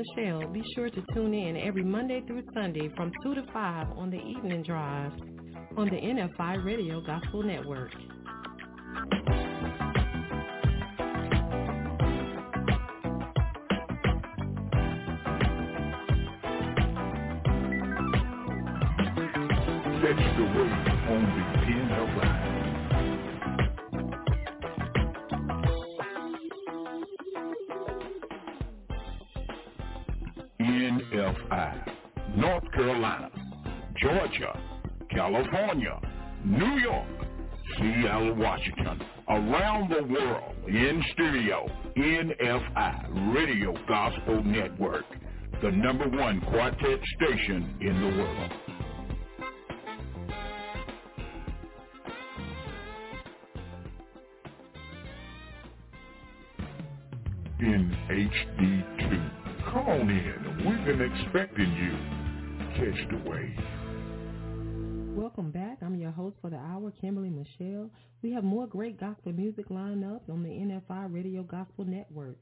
Michelle, 0.00 0.46
be 0.48 0.62
sure 0.74 0.88
to 0.88 1.02
tune 1.12 1.34
in 1.34 1.58
every 1.58 1.84
Monday 1.84 2.22
through 2.26 2.42
Sunday 2.54 2.88
from 2.96 3.12
2 3.22 3.34
to 3.34 3.42
5 3.52 3.98
on 3.98 4.10
the 4.10 4.16
Evening 4.16 4.62
Drive 4.62 5.12
on 5.76 5.90
the 5.90 5.96
NFI 5.96 6.64
Radio 6.64 7.02
Gospel 7.02 7.42
Network. 7.42 7.90
Seattle, 38.30 38.42
Washington, 38.42 39.02
around 39.28 39.90
the 39.90 40.02
world, 40.02 40.54
in 40.66 41.02
studio, 41.12 41.66
NFI, 41.96 43.34
Radio 43.34 43.74
Gospel 43.88 44.42
Network, 44.44 45.04
the 45.62 45.70
number 45.70 46.08
one 46.08 46.40
quartet 46.40 47.00
station 47.16 47.76
in 47.80 48.00
the 48.00 48.22
world. 48.22 48.52
In 57.60 57.96
HD2. 58.10 59.72
Call 59.72 60.00
in. 60.00 60.64
We've 60.66 60.84
been 60.84 61.12
expecting 61.12 61.72
you. 61.72 61.92
Catch 62.74 63.08
the 63.10 63.30
wave. 63.30 63.70
Welcome 65.16 65.50
back. 65.50 65.78
I'm 65.82 65.96
your 65.96 66.10
host 66.12 66.36
for 66.40 66.50
the 66.50 66.56
hour, 66.56 66.92
Kimberly 67.00 67.30
Michelle. 67.30 67.90
We 68.22 68.32
have 68.32 68.44
more 68.44 68.66
great 68.66 69.00
gospel 69.00 69.32
music 69.32 69.70
lined 69.70 70.04
up 70.04 70.28
on 70.28 70.42
the 70.42 70.50
NFI 70.50 71.10
Radio 71.12 71.42
Gospel 71.42 71.86
Network. 71.86 72.36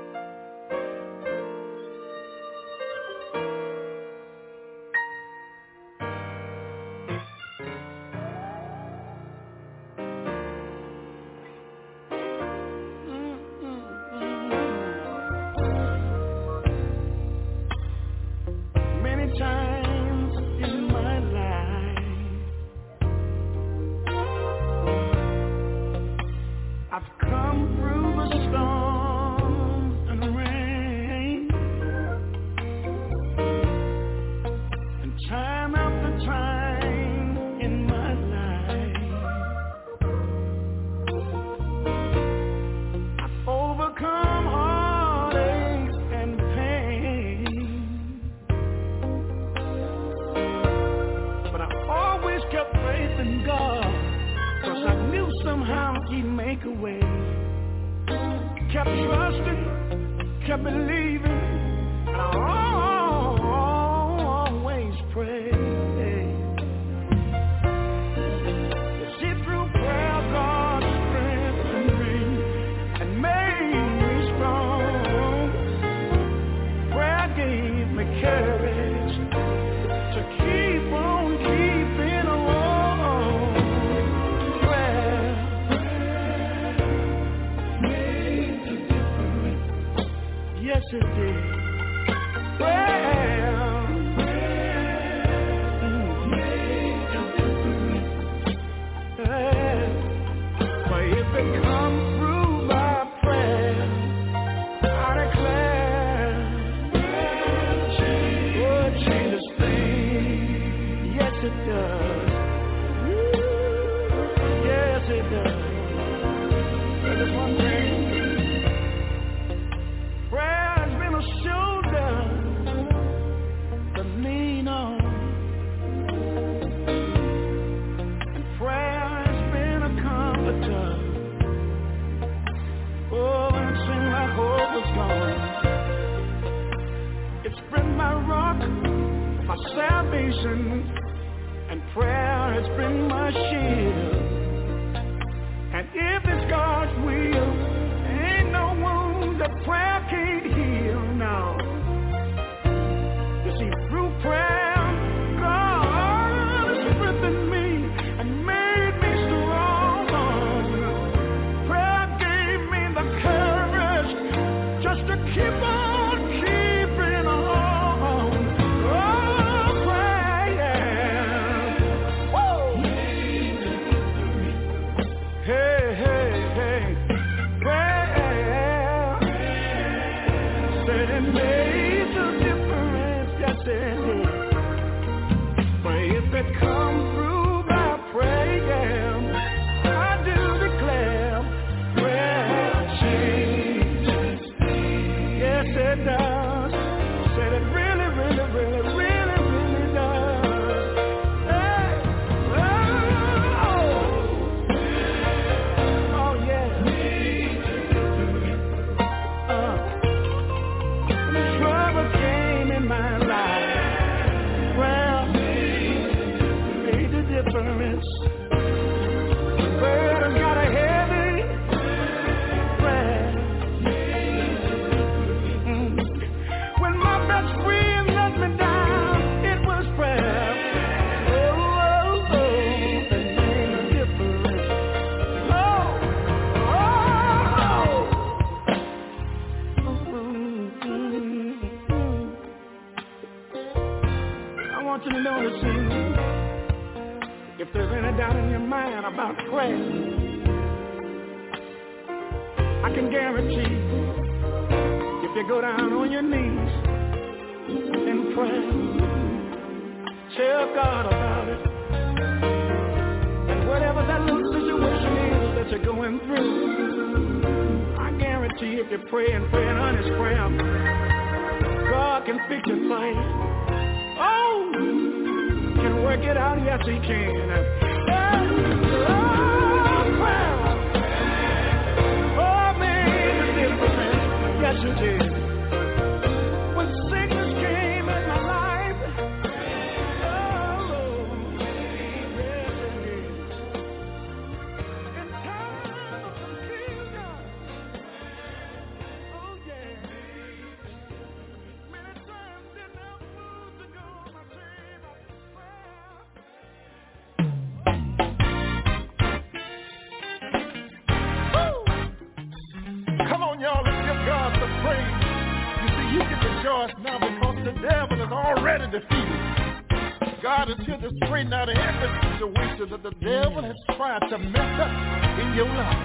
God 320.47 320.69
is 320.69 320.77
here 320.85 320.95
to 320.95 321.09
straighten 321.25 321.51
out 321.51 321.67
every 321.67 322.09
situation 322.31 322.89
that 322.91 323.03
the 323.03 323.11
devil 323.19 323.61
has 323.61 323.75
tried 323.97 324.19
to 324.29 324.37
mess 324.37 324.79
up 324.79 325.39
in 325.43 325.53
your 325.53 325.67
life. 325.67 325.97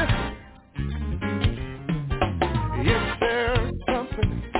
Listen. 0.00 0.34
if 2.88 3.20
there's 3.20 3.74
something 3.92 4.53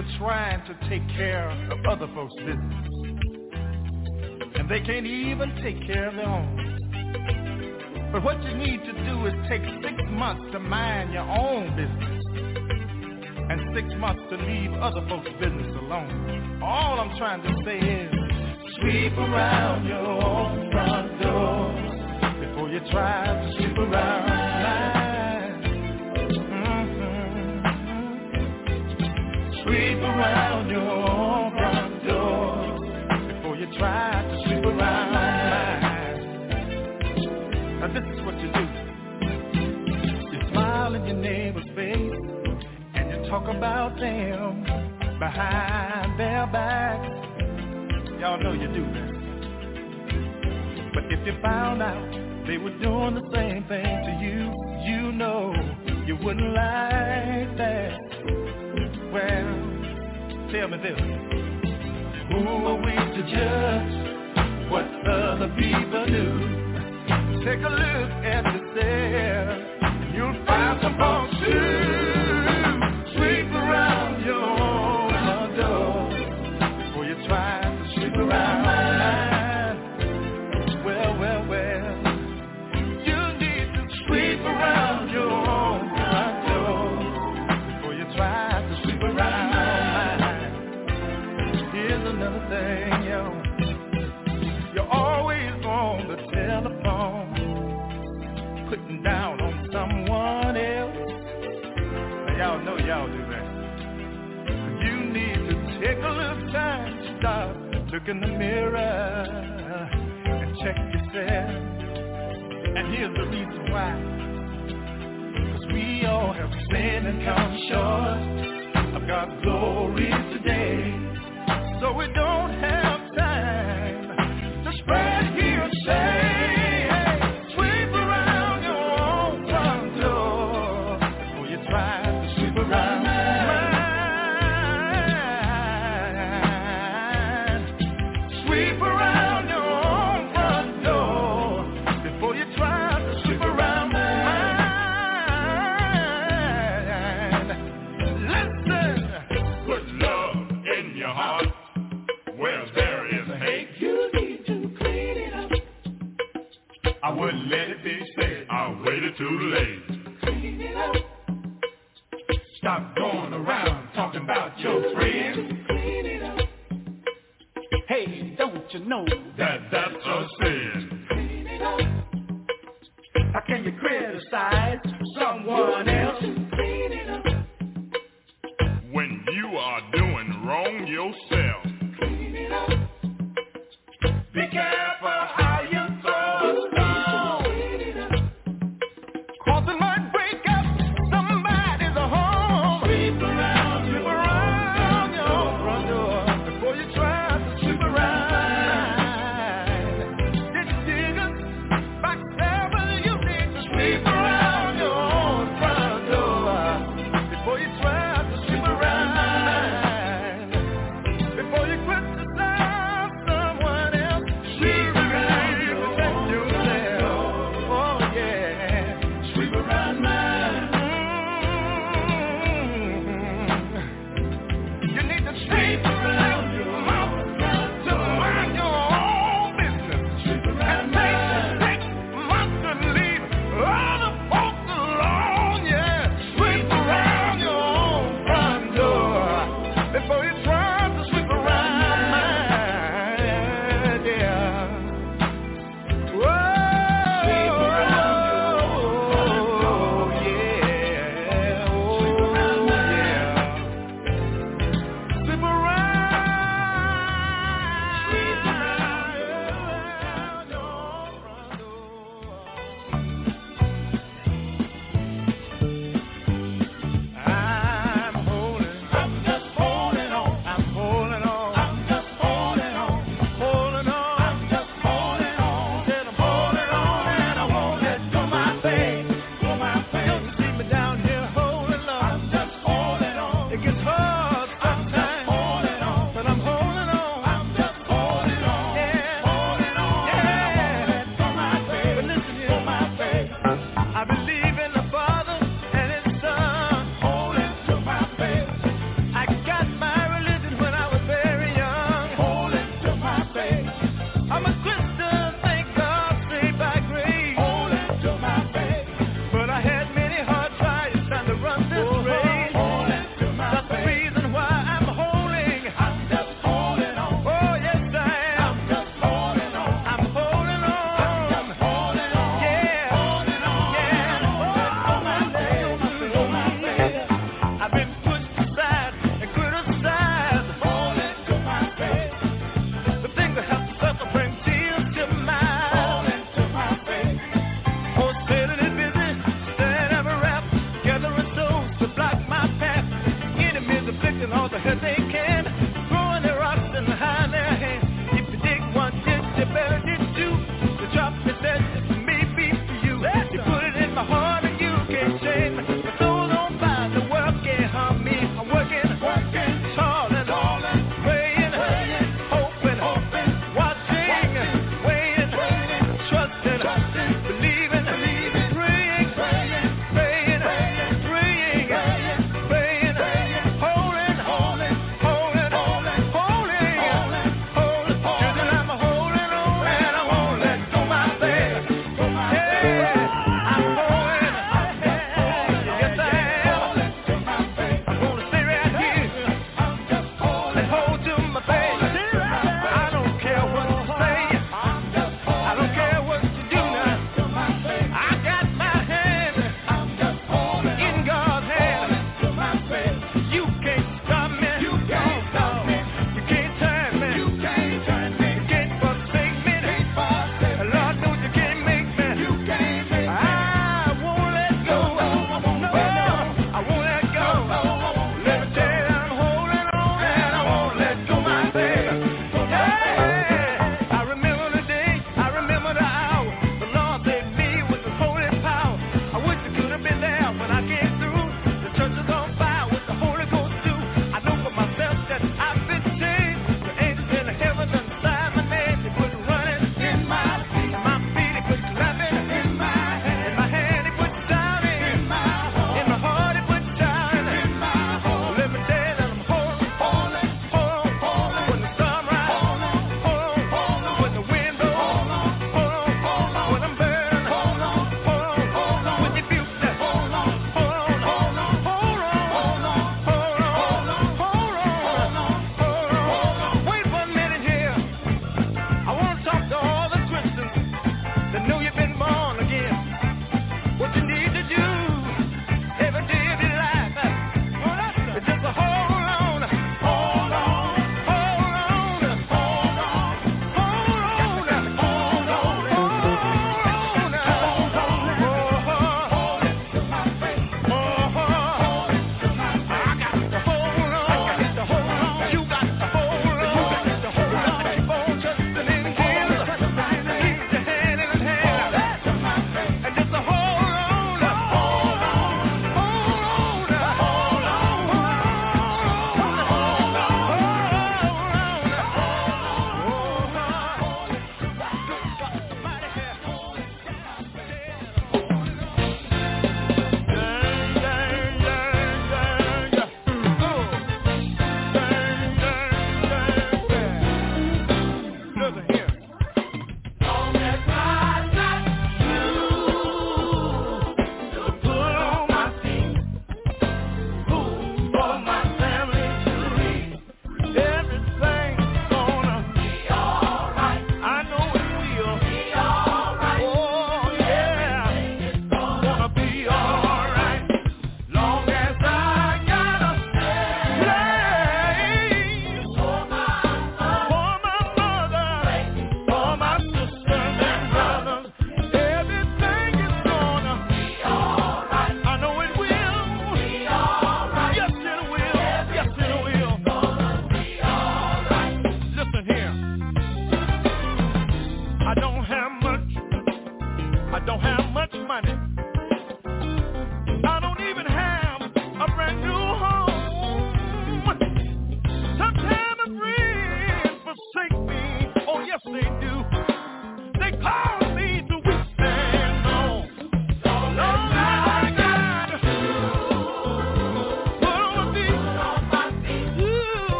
for 0.00 0.18
trying 0.18 0.64
to 0.66 0.88
take 0.88 1.06
care 1.16 1.50
of 1.70 1.78
other 1.86 2.08
folks' 2.14 2.34
business. 2.36 2.86
And 4.54 4.70
they 4.70 4.80
can't 4.80 5.06
even 5.06 5.54
take 5.62 5.86
care 5.86 6.08
of 6.08 6.14
their 6.14 6.26
own. 6.26 8.10
But 8.12 8.24
what 8.24 8.42
you 8.42 8.56
need 8.56 8.80
to 8.84 8.92
do 9.04 9.26
is 9.26 9.34
take 9.48 9.62
six 9.82 9.96
months 10.10 10.52
to 10.52 10.58
mind 10.58 11.12
your 11.12 11.28
own 11.28 11.76
business. 11.76 12.24
And 13.50 13.60
six 13.74 13.88
months 13.98 14.22
to 14.30 14.36
leave 14.36 14.72
other 14.74 15.06
folks' 15.08 15.30
business 15.40 15.74
alone. 15.82 16.62
All 16.62 17.00
I'm 17.00 17.16
trying 17.18 17.42
to 17.42 17.52
say 17.64 17.78
is 17.78 18.12
sweep 18.80 19.12
around 19.18 19.86
your 19.86 20.24
own 20.24 20.70
front 20.70 21.22
door 21.22 21.74
before 22.40 22.70
you 22.70 22.80
try 22.90 23.39
they 52.50 52.58
would 52.58 52.80
doing 52.80 52.89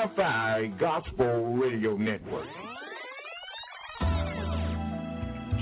NFI 0.00 0.80
Gospel 0.80 1.56
Radio 1.56 1.94
Network. 1.94 2.46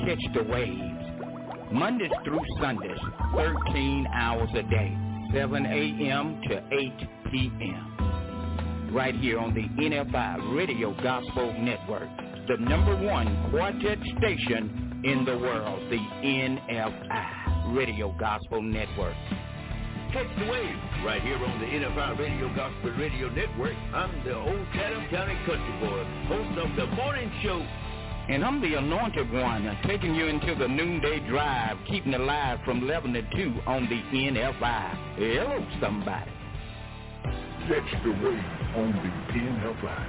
Catch 0.06 0.22
the 0.32 0.44
waves. 0.44 1.72
Mondays 1.72 2.12
through 2.24 2.40
Sundays, 2.60 3.00
13 3.34 4.06
hours 4.14 4.48
a 4.54 4.62
day, 4.62 4.96
7 5.34 5.66
a.m. 5.66 6.40
to 6.48 6.62
8 6.70 7.08
p.m. 7.32 8.90
Right 8.94 9.16
here 9.16 9.40
on 9.40 9.54
the 9.54 9.66
NFI 9.82 10.56
Radio 10.56 10.94
Gospel 11.02 11.52
Network, 11.60 12.08
the 12.46 12.58
number 12.58 12.94
one 12.96 13.50
quartet 13.50 13.98
station 14.18 15.02
in 15.04 15.24
the 15.24 15.36
world, 15.36 15.90
the 15.90 15.96
NFI 15.96 17.76
Radio 17.76 18.14
Gospel 18.20 18.62
Network. 18.62 19.16
Catch 20.12 20.26
the 20.38 20.50
wave 20.50 20.76
right 21.04 21.20
here 21.20 21.36
on 21.36 21.60
the 21.60 21.66
NFI 21.66 22.18
Radio 22.18 22.48
Gospel 22.56 22.92
Radio 22.92 23.28
Network. 23.28 23.74
I'm 23.92 24.24
the 24.24 24.34
old 24.36 24.66
Chatham 24.72 25.06
County 25.10 25.36
Country 25.44 25.80
Boy, 25.80 26.02
host 26.28 26.58
of 26.58 26.76
the 26.76 26.86
morning 26.96 27.30
show. 27.42 27.60
And 28.30 28.42
I'm 28.42 28.62
the 28.62 28.78
anointed 28.78 29.30
one, 29.30 29.66
uh, 29.66 29.74
taking 29.86 30.14
you 30.14 30.28
into 30.28 30.54
the 30.54 30.66
noonday 30.66 31.20
drive, 31.28 31.76
keeping 31.90 32.14
it 32.14 32.22
live 32.22 32.58
from 32.64 32.84
11 32.84 33.12
to 33.12 33.22
2 33.36 33.60
on 33.66 33.82
the 33.90 34.00
NFI. 34.16 35.16
Hello, 35.16 35.66
somebody. 35.78 36.30
Catch 37.68 38.02
the 38.02 38.10
wave 38.10 38.76
on 38.76 38.92
the 39.04 39.10
NFI. 39.34 40.04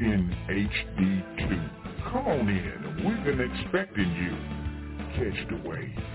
In 0.00 0.36
HD2. 0.50 1.70
Come 2.12 2.26
on 2.26 2.48
in. 2.50 2.96
We've 3.02 3.24
been 3.24 3.40
expecting 3.40 4.12
you. 4.12 4.36
Catch 5.16 5.48
the 5.48 5.56
wave 5.66 6.13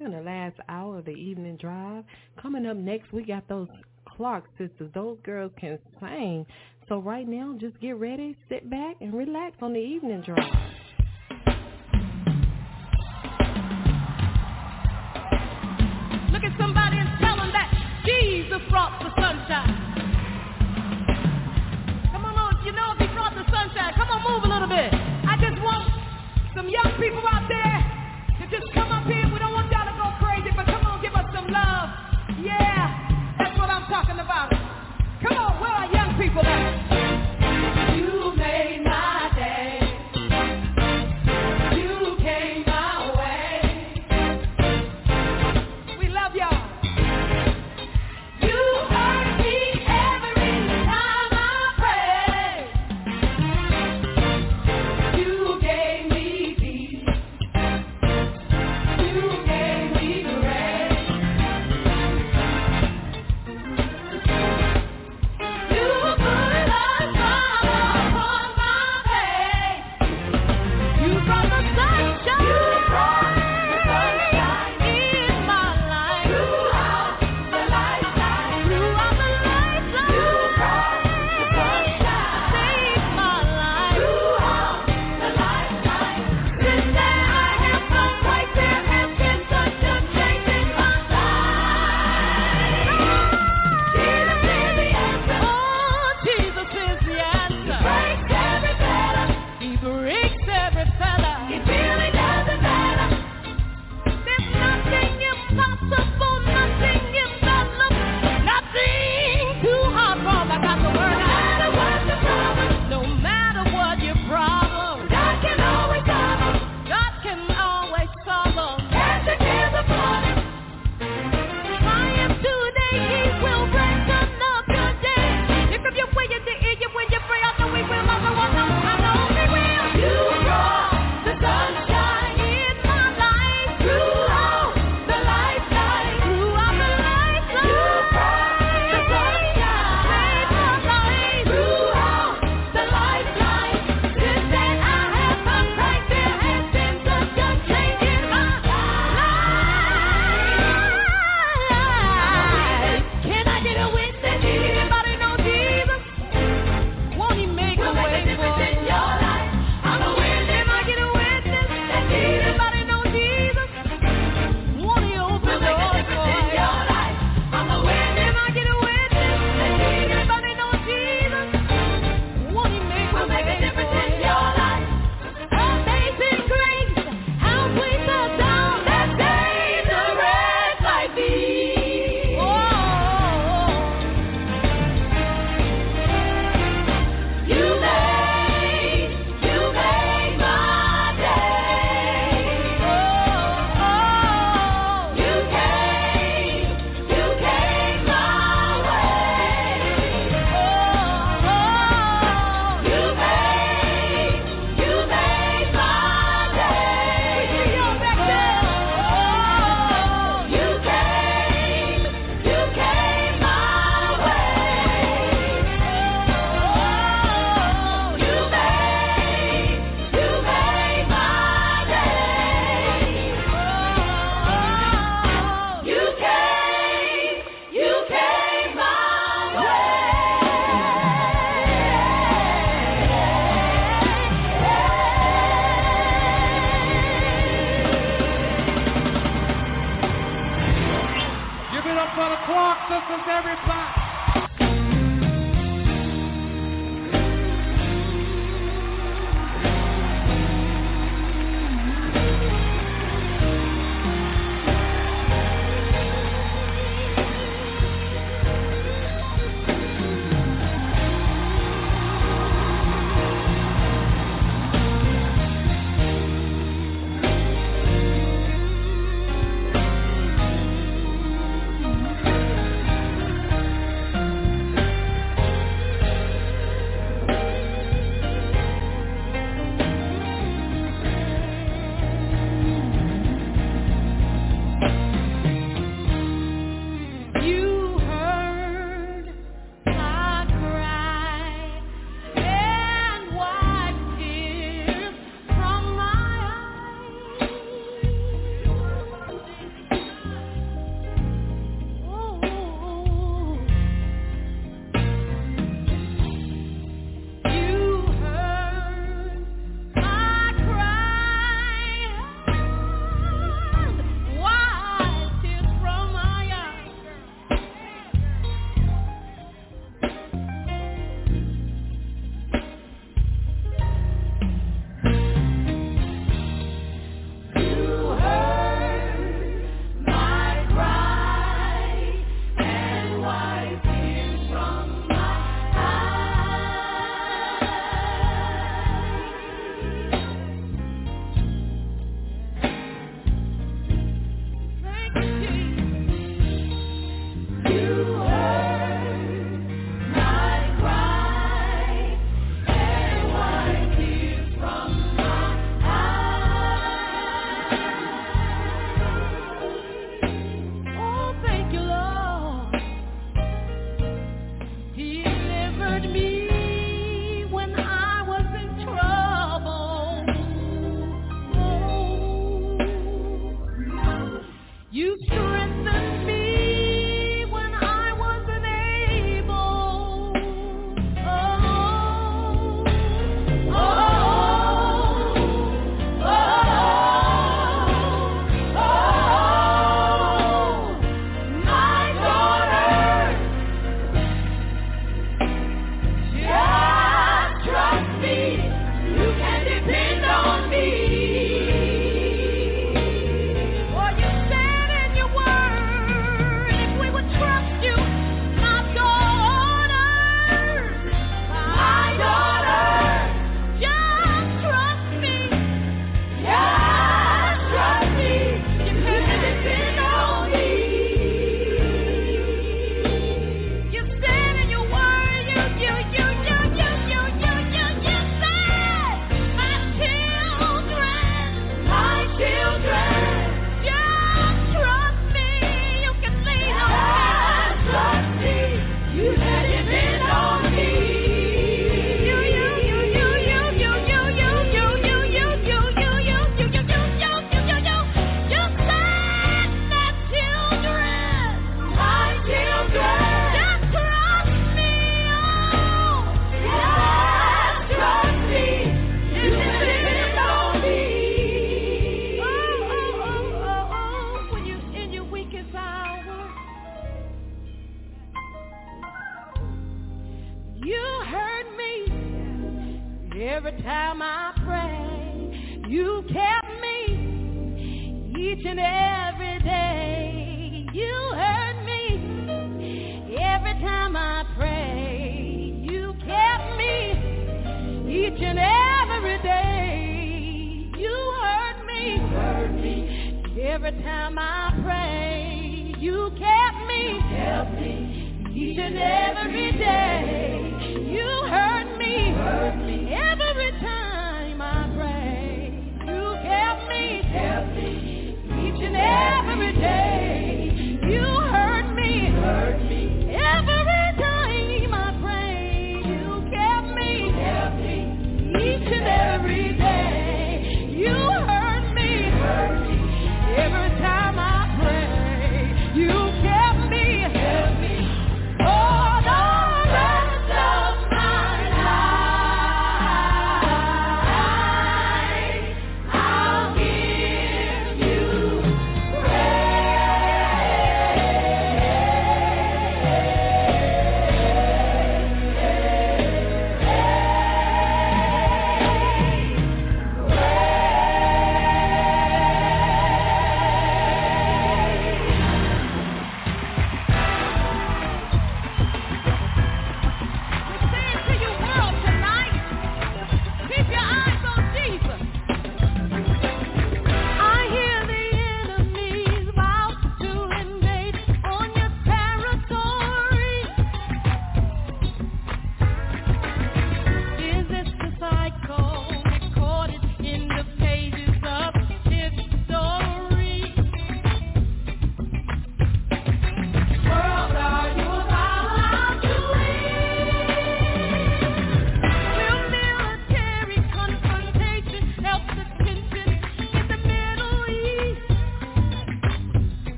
in 0.00 0.12
the 0.12 0.20
last 0.20 0.56
hour 0.68 0.98
of 0.98 1.04
the 1.04 1.12
evening 1.12 1.56
drive. 1.56 2.04
Coming 2.40 2.66
up 2.66 2.76
next, 2.76 3.12
we 3.12 3.22
got 3.22 3.46
those 3.48 3.68
Clark 4.08 4.44
sisters. 4.56 4.90
Those 4.94 5.18
girls 5.22 5.52
can 5.60 5.78
sing. 6.00 6.46
So 6.88 6.98
right 6.98 7.28
now, 7.28 7.54
just 7.60 7.78
get 7.80 7.96
ready, 7.96 8.36
sit 8.48 8.68
back, 8.70 8.96
and 9.00 9.12
relax 9.12 9.56
on 9.60 9.72
the 9.72 9.78
evening 9.78 10.22
drive. 10.22 10.38
Look 16.32 16.44
at 16.44 16.56
somebody 16.58 16.96
and 16.96 17.08
tell 17.20 17.36
them 17.36 17.52
that 17.52 17.68
Jesus 18.04 18.60
brought 18.70 18.98
the 19.00 19.10
sunshine. 19.20 19.76
Come 22.12 22.24
on, 22.24 22.64
you 22.64 22.72
know 22.72 22.92
if 22.92 22.98
he 22.98 23.06
brought 23.14 23.34
the 23.34 23.44
sunshine, 23.52 23.92
come 23.96 24.08
on, 24.08 24.22
move 24.24 24.44
a 24.44 24.48
little 24.48 24.68
bit. 24.68 24.92
I 25.28 25.36
just 25.40 25.60
want 25.62 25.84
some 26.56 26.68
young 26.68 26.92
people 26.98 27.22
out 27.28 27.46
there 27.48 27.89
people? 36.32 36.79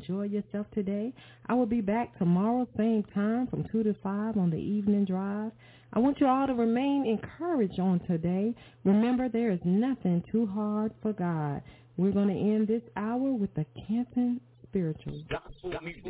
Enjoyed 0.00 0.30
yourself 0.30 0.66
today. 0.74 1.12
I 1.46 1.54
will 1.54 1.66
be 1.66 1.80
back 1.80 2.16
tomorrow, 2.18 2.66
same 2.76 3.04
time, 3.14 3.46
from 3.48 3.64
2 3.72 3.82
to 3.82 3.94
5 4.02 4.36
on 4.36 4.50
the 4.50 4.56
evening 4.56 5.04
drive. 5.04 5.52
I 5.92 5.98
want 5.98 6.20
you 6.20 6.26
all 6.26 6.46
to 6.46 6.54
remain 6.54 7.06
encouraged 7.06 7.80
on 7.80 8.00
today. 8.06 8.54
Remember, 8.84 9.28
there 9.28 9.50
is 9.50 9.60
nothing 9.64 10.22
too 10.30 10.46
hard 10.46 10.92
for 11.02 11.12
God. 11.12 11.62
We're 11.96 12.12
going 12.12 12.28
to 12.28 12.34
end 12.34 12.68
this 12.68 12.82
hour 12.96 13.32
with 13.32 13.52
the 13.54 13.66
Canton 13.86 14.40
Spiritual. 14.68 15.24
Gospel 15.30 15.72
music 15.82 16.04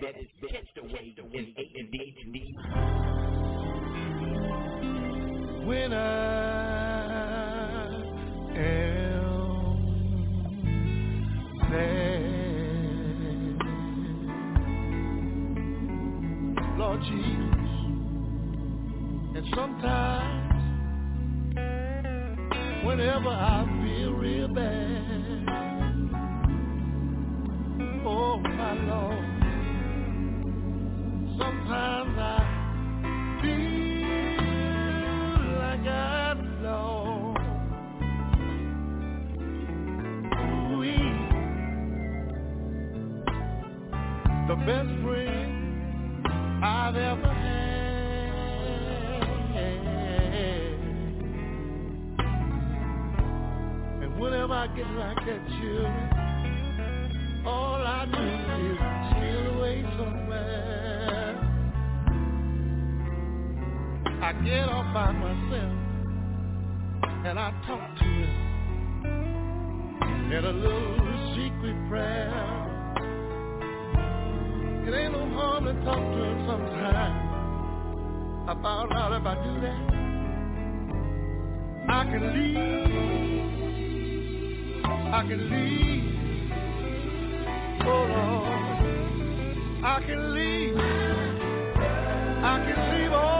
best. 0.00 0.16
The 0.40 0.48
in 1.32 1.50
when 5.66 5.92
I 5.92 6.76
am 8.56 9.36
sad, 11.72 12.35
Lord 16.78 17.00
Jesus, 17.00 17.70
and 19.34 19.46
sometimes 19.54 20.52
whenever 22.84 23.28
I 23.28 23.64
feel 23.82 24.12
real 24.12 24.48
bad, 24.48 25.48
oh 28.04 28.38
my 28.38 28.74
Lord, 28.74 29.24
sometimes 31.38 32.18
I 32.18 32.20
feel 33.40 34.36
like 35.58 35.86
I'm 35.86 36.62
lost. 36.62 37.40
The 44.48 44.56
best 44.64 44.92
friend 45.02 45.65
I've 46.62 46.96
ever 46.96 47.28
had. 47.28 47.66
And 54.02 54.18
whenever 54.18 54.54
I 54.54 54.66
get 54.68 54.86
like 54.92 55.16
that, 55.26 55.46
children, 55.60 56.10
all 57.46 57.82
I 57.86 58.06
do 58.06 58.22
is 58.66 58.78
steal 59.12 59.56
away 59.56 59.84
somewhere. 59.98 61.32
I 64.22 64.32
get 64.44 64.68
off 64.68 64.94
by 64.94 65.12
myself 65.12 65.86
and 67.26 67.38
I 67.38 67.50
talk 67.66 67.96
to 67.98 68.04
him 68.04 68.30
in 70.32 70.44
a 70.44 70.52
little 70.52 71.34
secret 71.34 71.88
prayer. 71.88 72.65
It 74.86 74.94
ain't 74.94 75.12
no 75.12 75.28
harm 75.30 75.64
to 75.64 75.72
talk 75.84 75.98
to 75.98 76.22
him 76.22 76.46
sometime. 76.46 77.14
I 78.48 78.54
found 78.62 78.92
out 78.92 79.12
if 79.18 79.26
I 79.26 79.34
do 79.42 79.60
that, 79.62 79.80
I 81.88 82.04
can 82.04 82.22
leave. 82.34 82.86
I 84.86 85.22
can 85.26 85.40
leave. 85.50 86.04
Oh 87.84 88.04
Lord, 88.14 88.58
I 89.84 90.00
can 90.06 90.20
leave. 90.34 90.78
I 92.44 92.56
can 92.64 92.78
leave 92.94 93.12
all, 93.12 93.35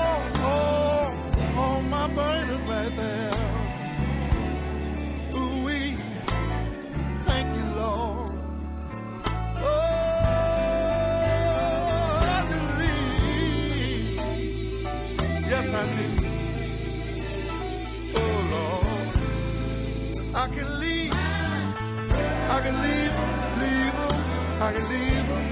can 22.67 22.83
leave, 22.83 23.17
leave 23.62 23.99
'em. 24.07 24.62
I 24.62 24.73
can 24.75 24.86
leave 24.93 25.28
'em. 25.36 25.47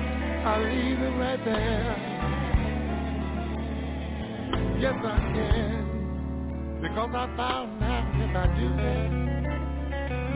I 0.46 0.54
leave 0.66 1.00
it 1.06 1.14
right 1.22 1.42
there. 1.44 1.96
Yes, 4.82 4.96
I 5.04 5.18
can. 5.34 5.84
Because 6.82 7.12
I 7.14 7.26
found 7.36 7.82
out 7.82 8.06
if 8.24 8.36
I 8.36 8.46
do 8.58 8.68
that, 8.82 9.10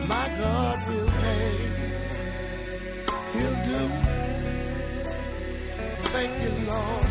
my 0.07 0.25
God 0.41 0.77
will 0.87 1.11
pay. 1.23 1.55
He'll 3.33 3.59
do. 3.69 3.81
Thank 6.13 6.33
you, 6.43 6.53
Lord. 6.71 7.09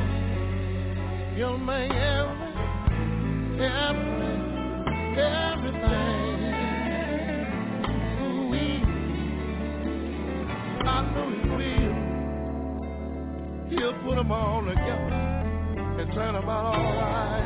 He'll 1.37 1.59
make 1.59 1.93
every, 1.93 2.53
every, 3.61 4.35
everything. 5.19 6.08
Put 14.09 14.17
them 14.17 14.33
all 14.33 14.65
together 14.65 15.13
and 16.01 16.13
turn 16.15 16.33
them 16.33 16.49
out 16.49 16.65
all 16.65 16.83
right. 16.83 17.45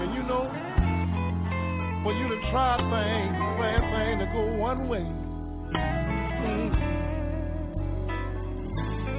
And 0.00 0.12
you 0.12 0.22
know, 0.24 0.42
when 2.04 2.16
you 2.16 2.28
done 2.28 2.50
tried 2.50 2.80
things, 2.90 3.36
plan 3.56 3.80
things 3.94 4.18
to 4.18 4.26
go 4.32 4.42
one 4.56 4.88
way, 4.88 5.06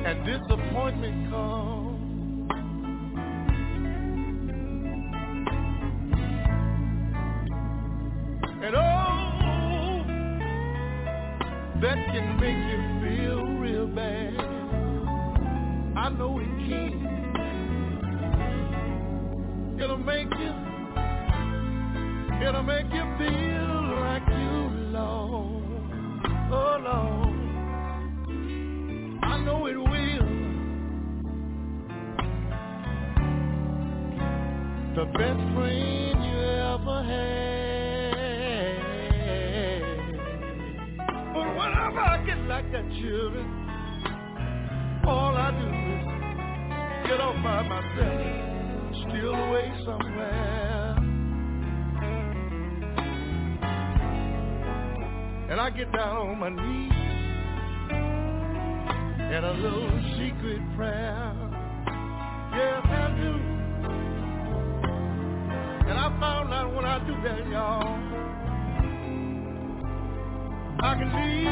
and 0.05 0.25
disappointment 0.25 1.29
comes. 1.29 1.78
Down 55.99 56.27
on 56.29 56.39
my 56.39 56.47
knees 56.47 56.93
in 59.35 59.43
a 59.43 59.51
little 59.51 59.91
secret 60.15 60.61
prayer. 60.77 61.35
Yes, 62.55 62.85
I 62.85 63.07
do. 63.19 63.31
And 65.89 65.97
I 65.99 66.07
found 66.21 66.53
out 66.53 66.73
when 66.73 66.85
I 66.85 66.99
do 67.05 67.13
that, 67.23 67.47
y'all, 67.49 67.99
I 70.79 70.93
can 70.95 71.09
leave. 71.19 71.48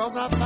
Ooh-wee. 0.00 0.12
Because 0.12 0.39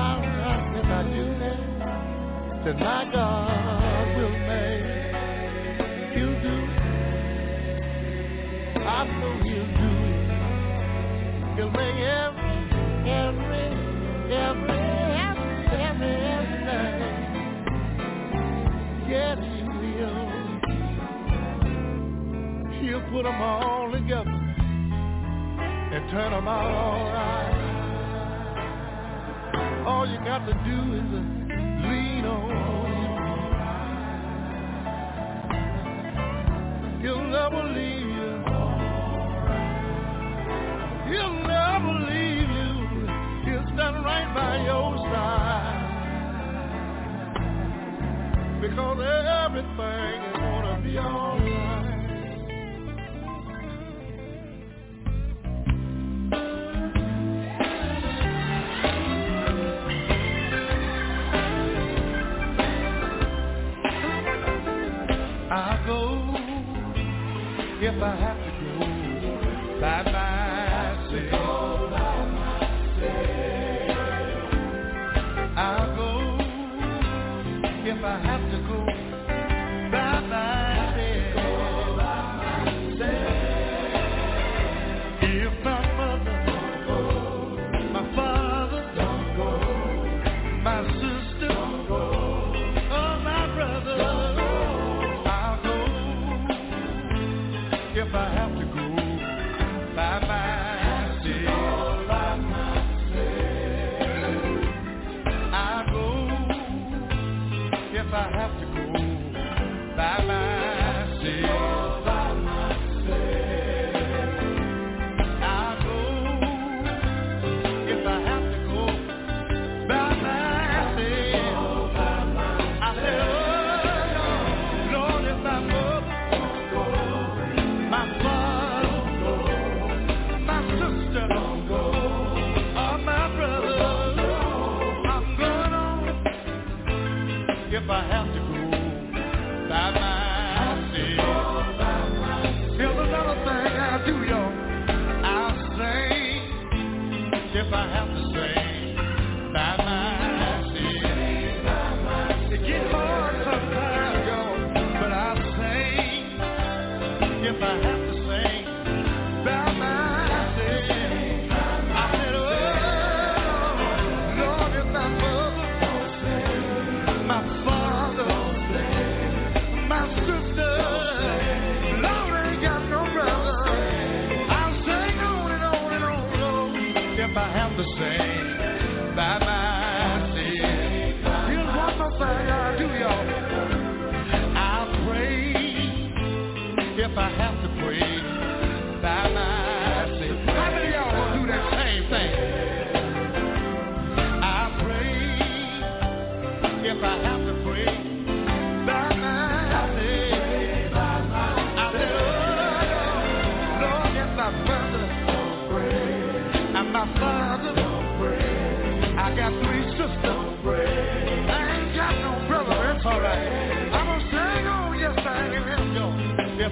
by 69.94 70.02
myself. 70.02 70.24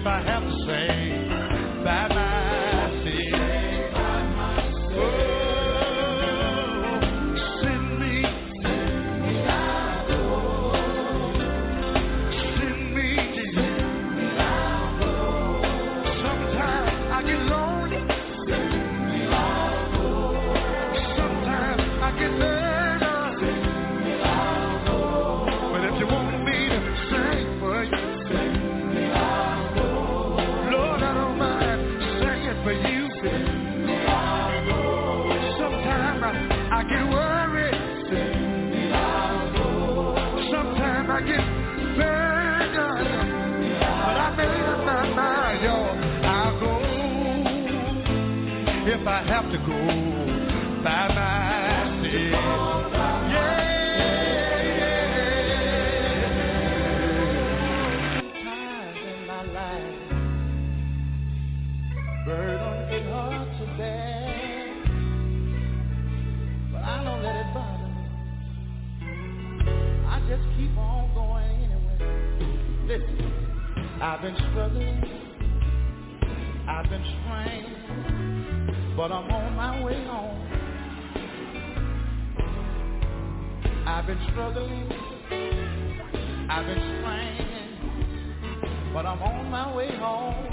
If 0.03 0.07
I 0.09 0.21
have 0.21 0.42
if 48.93 49.07
I 49.07 49.23
have 49.23 49.51
to 49.51 49.57
go 49.57 49.87
by 50.85 51.09
myself. 51.09 52.93
Times 58.45 58.99
in 59.09 59.27
my 59.27 59.43
life, 59.45 59.97
burden 62.27 62.91
get 62.91 63.05
hard 63.11 63.49
to 63.59 63.65
bear, 63.79 64.77
but 66.71 66.83
I 66.83 66.85
don't 67.03 67.23
let 67.23 67.37
it 67.37 67.49
bother 67.55 67.89
me. 67.89 68.05
I 70.07 70.21
just 70.29 70.45
keep 70.59 70.77
on 70.77 71.15
going 71.15 71.65
anyway. 71.65 71.99
Listen, 72.87 73.33
I've 74.03 74.21
been 74.21 74.37
struggling, 74.51 75.01
but 79.03 79.11
I'm 79.11 79.29
on 79.33 79.57
my 79.57 79.83
way 79.83 80.05
home. 80.05 80.47
I've 83.85 84.07
been 84.07 84.21
struggling, 84.31 84.87
I've 86.49 86.65
been 86.65 86.79
straining, 87.01 88.93
but 88.95 89.05
I'm 89.05 89.21
on 89.21 89.51
my 89.51 89.75
way 89.75 89.91
home. 89.97 90.47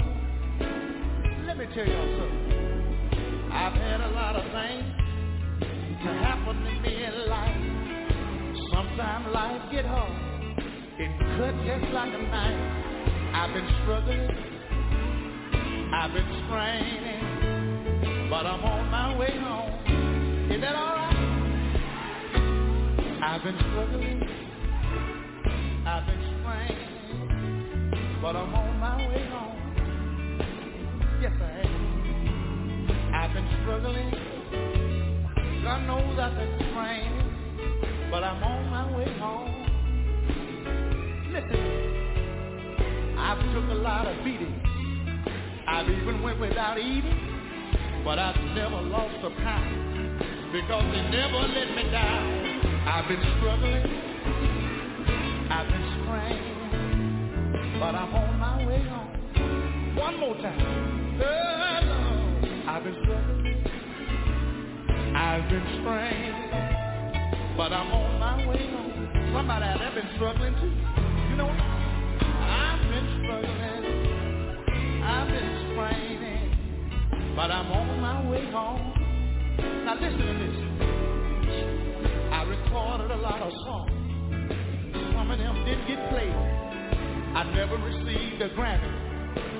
Let 1.46 1.58
me 1.58 1.66
tell 1.72 1.86
y'all 1.86 2.18
something. 2.18 3.50
I've 3.52 3.72
had 3.72 4.00
a 4.00 4.10
lot 4.18 4.34
of 4.34 4.42
things 4.42 4.84
to 6.02 6.12
happen 6.18 6.56
to 6.56 6.72
me 6.82 7.04
in 7.04 7.28
life. 7.28 7.62
Sometimes 8.72 9.26
life 9.32 9.62
get 9.70 9.84
hard. 9.84 10.10
It 10.98 11.10
cut 11.38 11.54
just 11.70 11.92
like 11.94 12.12
a 12.12 12.18
knife. 12.18 12.60
I've 13.32 13.54
been 13.54 13.68
struggling. 13.84 14.26
I've 15.94 16.12
been 16.12 16.26
straining. 16.48 17.19
But 18.30 18.46
I'm 18.46 18.62
on 18.64 18.90
my 18.92 19.16
way 19.18 19.36
home. 19.40 19.72
Is 20.52 20.60
that 20.60 20.76
all 20.76 20.94
right? 20.94 21.16
I've 23.24 23.42
been 23.42 23.56
struggling. 23.58 24.22
I've 25.84 26.06
been 26.06 26.22
straining. 26.38 28.20
But 28.22 28.36
I'm 28.36 28.54
on 28.54 28.78
my 28.78 28.96
way 29.08 29.28
home. 29.30 29.58
Yes, 31.20 31.32
I 31.40 31.44
am. 31.66 33.14
I've 33.16 33.32
been 33.34 33.48
struggling. 33.62 34.10
God 35.64 35.80
knows 35.88 36.18
I've 36.20 36.36
been 36.36 36.54
straining. 36.70 37.18
But 38.12 38.22
I'm 38.22 38.42
on 38.44 38.70
my 38.70 38.96
way 38.96 39.08
home. 39.18 39.50
Listen, 41.32 41.62
I've 43.18 43.42
took 43.52 43.68
a 43.70 43.74
lot 43.74 44.06
of 44.06 44.24
beating. 44.24 44.54
I've 45.66 45.88
even 45.88 46.22
went 46.22 46.38
without 46.38 46.78
eating. 46.78 47.29
But 48.04 48.18
I've 48.18 48.40
never 48.56 48.80
lost 48.80 49.24
a 49.24 49.30
pound. 49.42 49.90
Because 50.52 50.84
they 50.90 51.02
never 51.10 51.38
let 51.52 51.74
me 51.76 51.82
down. 51.92 52.50
I've 52.88 53.06
been 53.06 53.22
struggling. 53.38 53.84
I've 55.50 55.68
been 55.68 55.86
straining. 56.00 56.60
But 57.78 57.94
I'm 57.94 58.14
on 58.14 58.38
my 58.38 58.66
way 58.66 58.82
home. 58.88 59.96
One 59.96 60.18
more 60.18 60.34
time. 60.36 61.20
Oh, 61.22 62.68
I've 62.68 62.84
been 62.84 62.96
struggling. 63.02 63.64
I've 65.14 65.48
been 65.50 65.66
straining. 65.80 66.34
But 67.56 67.72
I'm 67.72 67.92
on 67.92 68.18
my 68.18 68.46
way 68.46 68.66
home. 68.70 69.08
Somebody 69.34 69.64
out 69.66 69.78
there 69.78 69.94
been 69.94 70.10
struggling 70.16 70.54
too. 70.54 70.72
You 71.30 71.36
know? 71.36 71.50
I've 71.50 72.80
been 72.88 73.06
struggling. 73.22 73.70
I've 75.04 75.28
been. 75.28 75.59
But 77.40 77.50
I'm 77.50 77.72
on 77.72 78.00
my 78.02 78.28
way 78.28 78.44
home. 78.52 78.92
Now 79.86 79.94
listen 79.94 80.28
to 80.28 80.34
this. 80.44 80.56
I 82.36 82.44
recorded 82.44 83.10
a 83.12 83.16
lot 83.16 83.40
of 83.40 83.50
songs. 83.64 83.96
Some 85.16 85.30
of 85.30 85.38
them 85.38 85.64
didn't 85.64 85.88
get 85.88 86.10
played. 86.12 86.36
I 86.36 87.48
never 87.56 87.80
received 87.80 88.42
a 88.42 88.50
Grammy. 88.52 88.92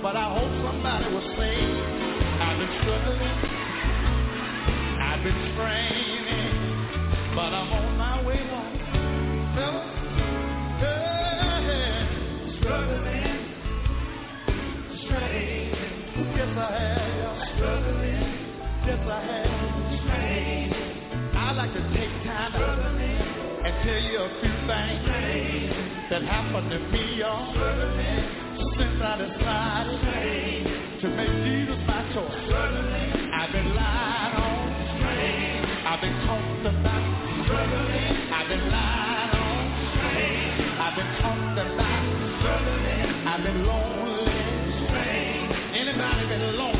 But 0.03 0.15
I 0.15 0.29
hope 0.29 0.53
somebody 0.61 1.09
will 1.09 1.25
say, 1.41 1.57
I've 1.57 2.59
been 2.61 2.69
struggling. 2.85 3.39
I've 5.01 5.25
been 5.25 5.41
straining. 5.57 7.33
But 7.33 7.49
I'm 7.57 7.73
on 7.73 8.00
tell 23.91 23.99
you 23.99 24.19
a 24.19 24.31
few 24.41 24.55
things 24.71 25.03
that 26.11 26.23
happened 26.23 26.71
to 26.71 26.79
me, 26.79 27.19
y'all. 27.19 27.53
Since 28.79 29.03
I 29.03 29.19
decided 29.19 30.01
to 31.01 31.09
make 31.11 31.35
Jesus 31.43 31.81
my 31.91 32.03
choice. 32.15 32.55
I've 33.35 33.51
been 33.51 33.75
lied 33.75 34.35
on. 34.39 34.63
I've 35.91 36.01
been 36.01 36.17
talked 36.23 36.67
about. 36.71 37.03
I've 38.31 38.49
been 38.49 38.65
lied 38.71 39.35
on. 39.43 39.63
I've 40.85 40.95
been 40.95 41.11
talked 41.19 41.59
about. 41.59 42.05
I've 43.27 43.43
been 43.43 43.67
lonely. 43.67 44.39
Anybody 45.75 46.29
been 46.29 46.57
lonely? 46.59 46.80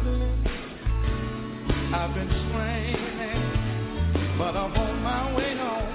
I've 1.93 2.13
been 2.13 2.29
straining, 2.29 4.37
but 4.37 4.55
I'm 4.55 4.71
on 4.71 5.03
my 5.03 5.35
way 5.35 5.57
home. 5.57 5.90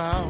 now. 0.00 0.29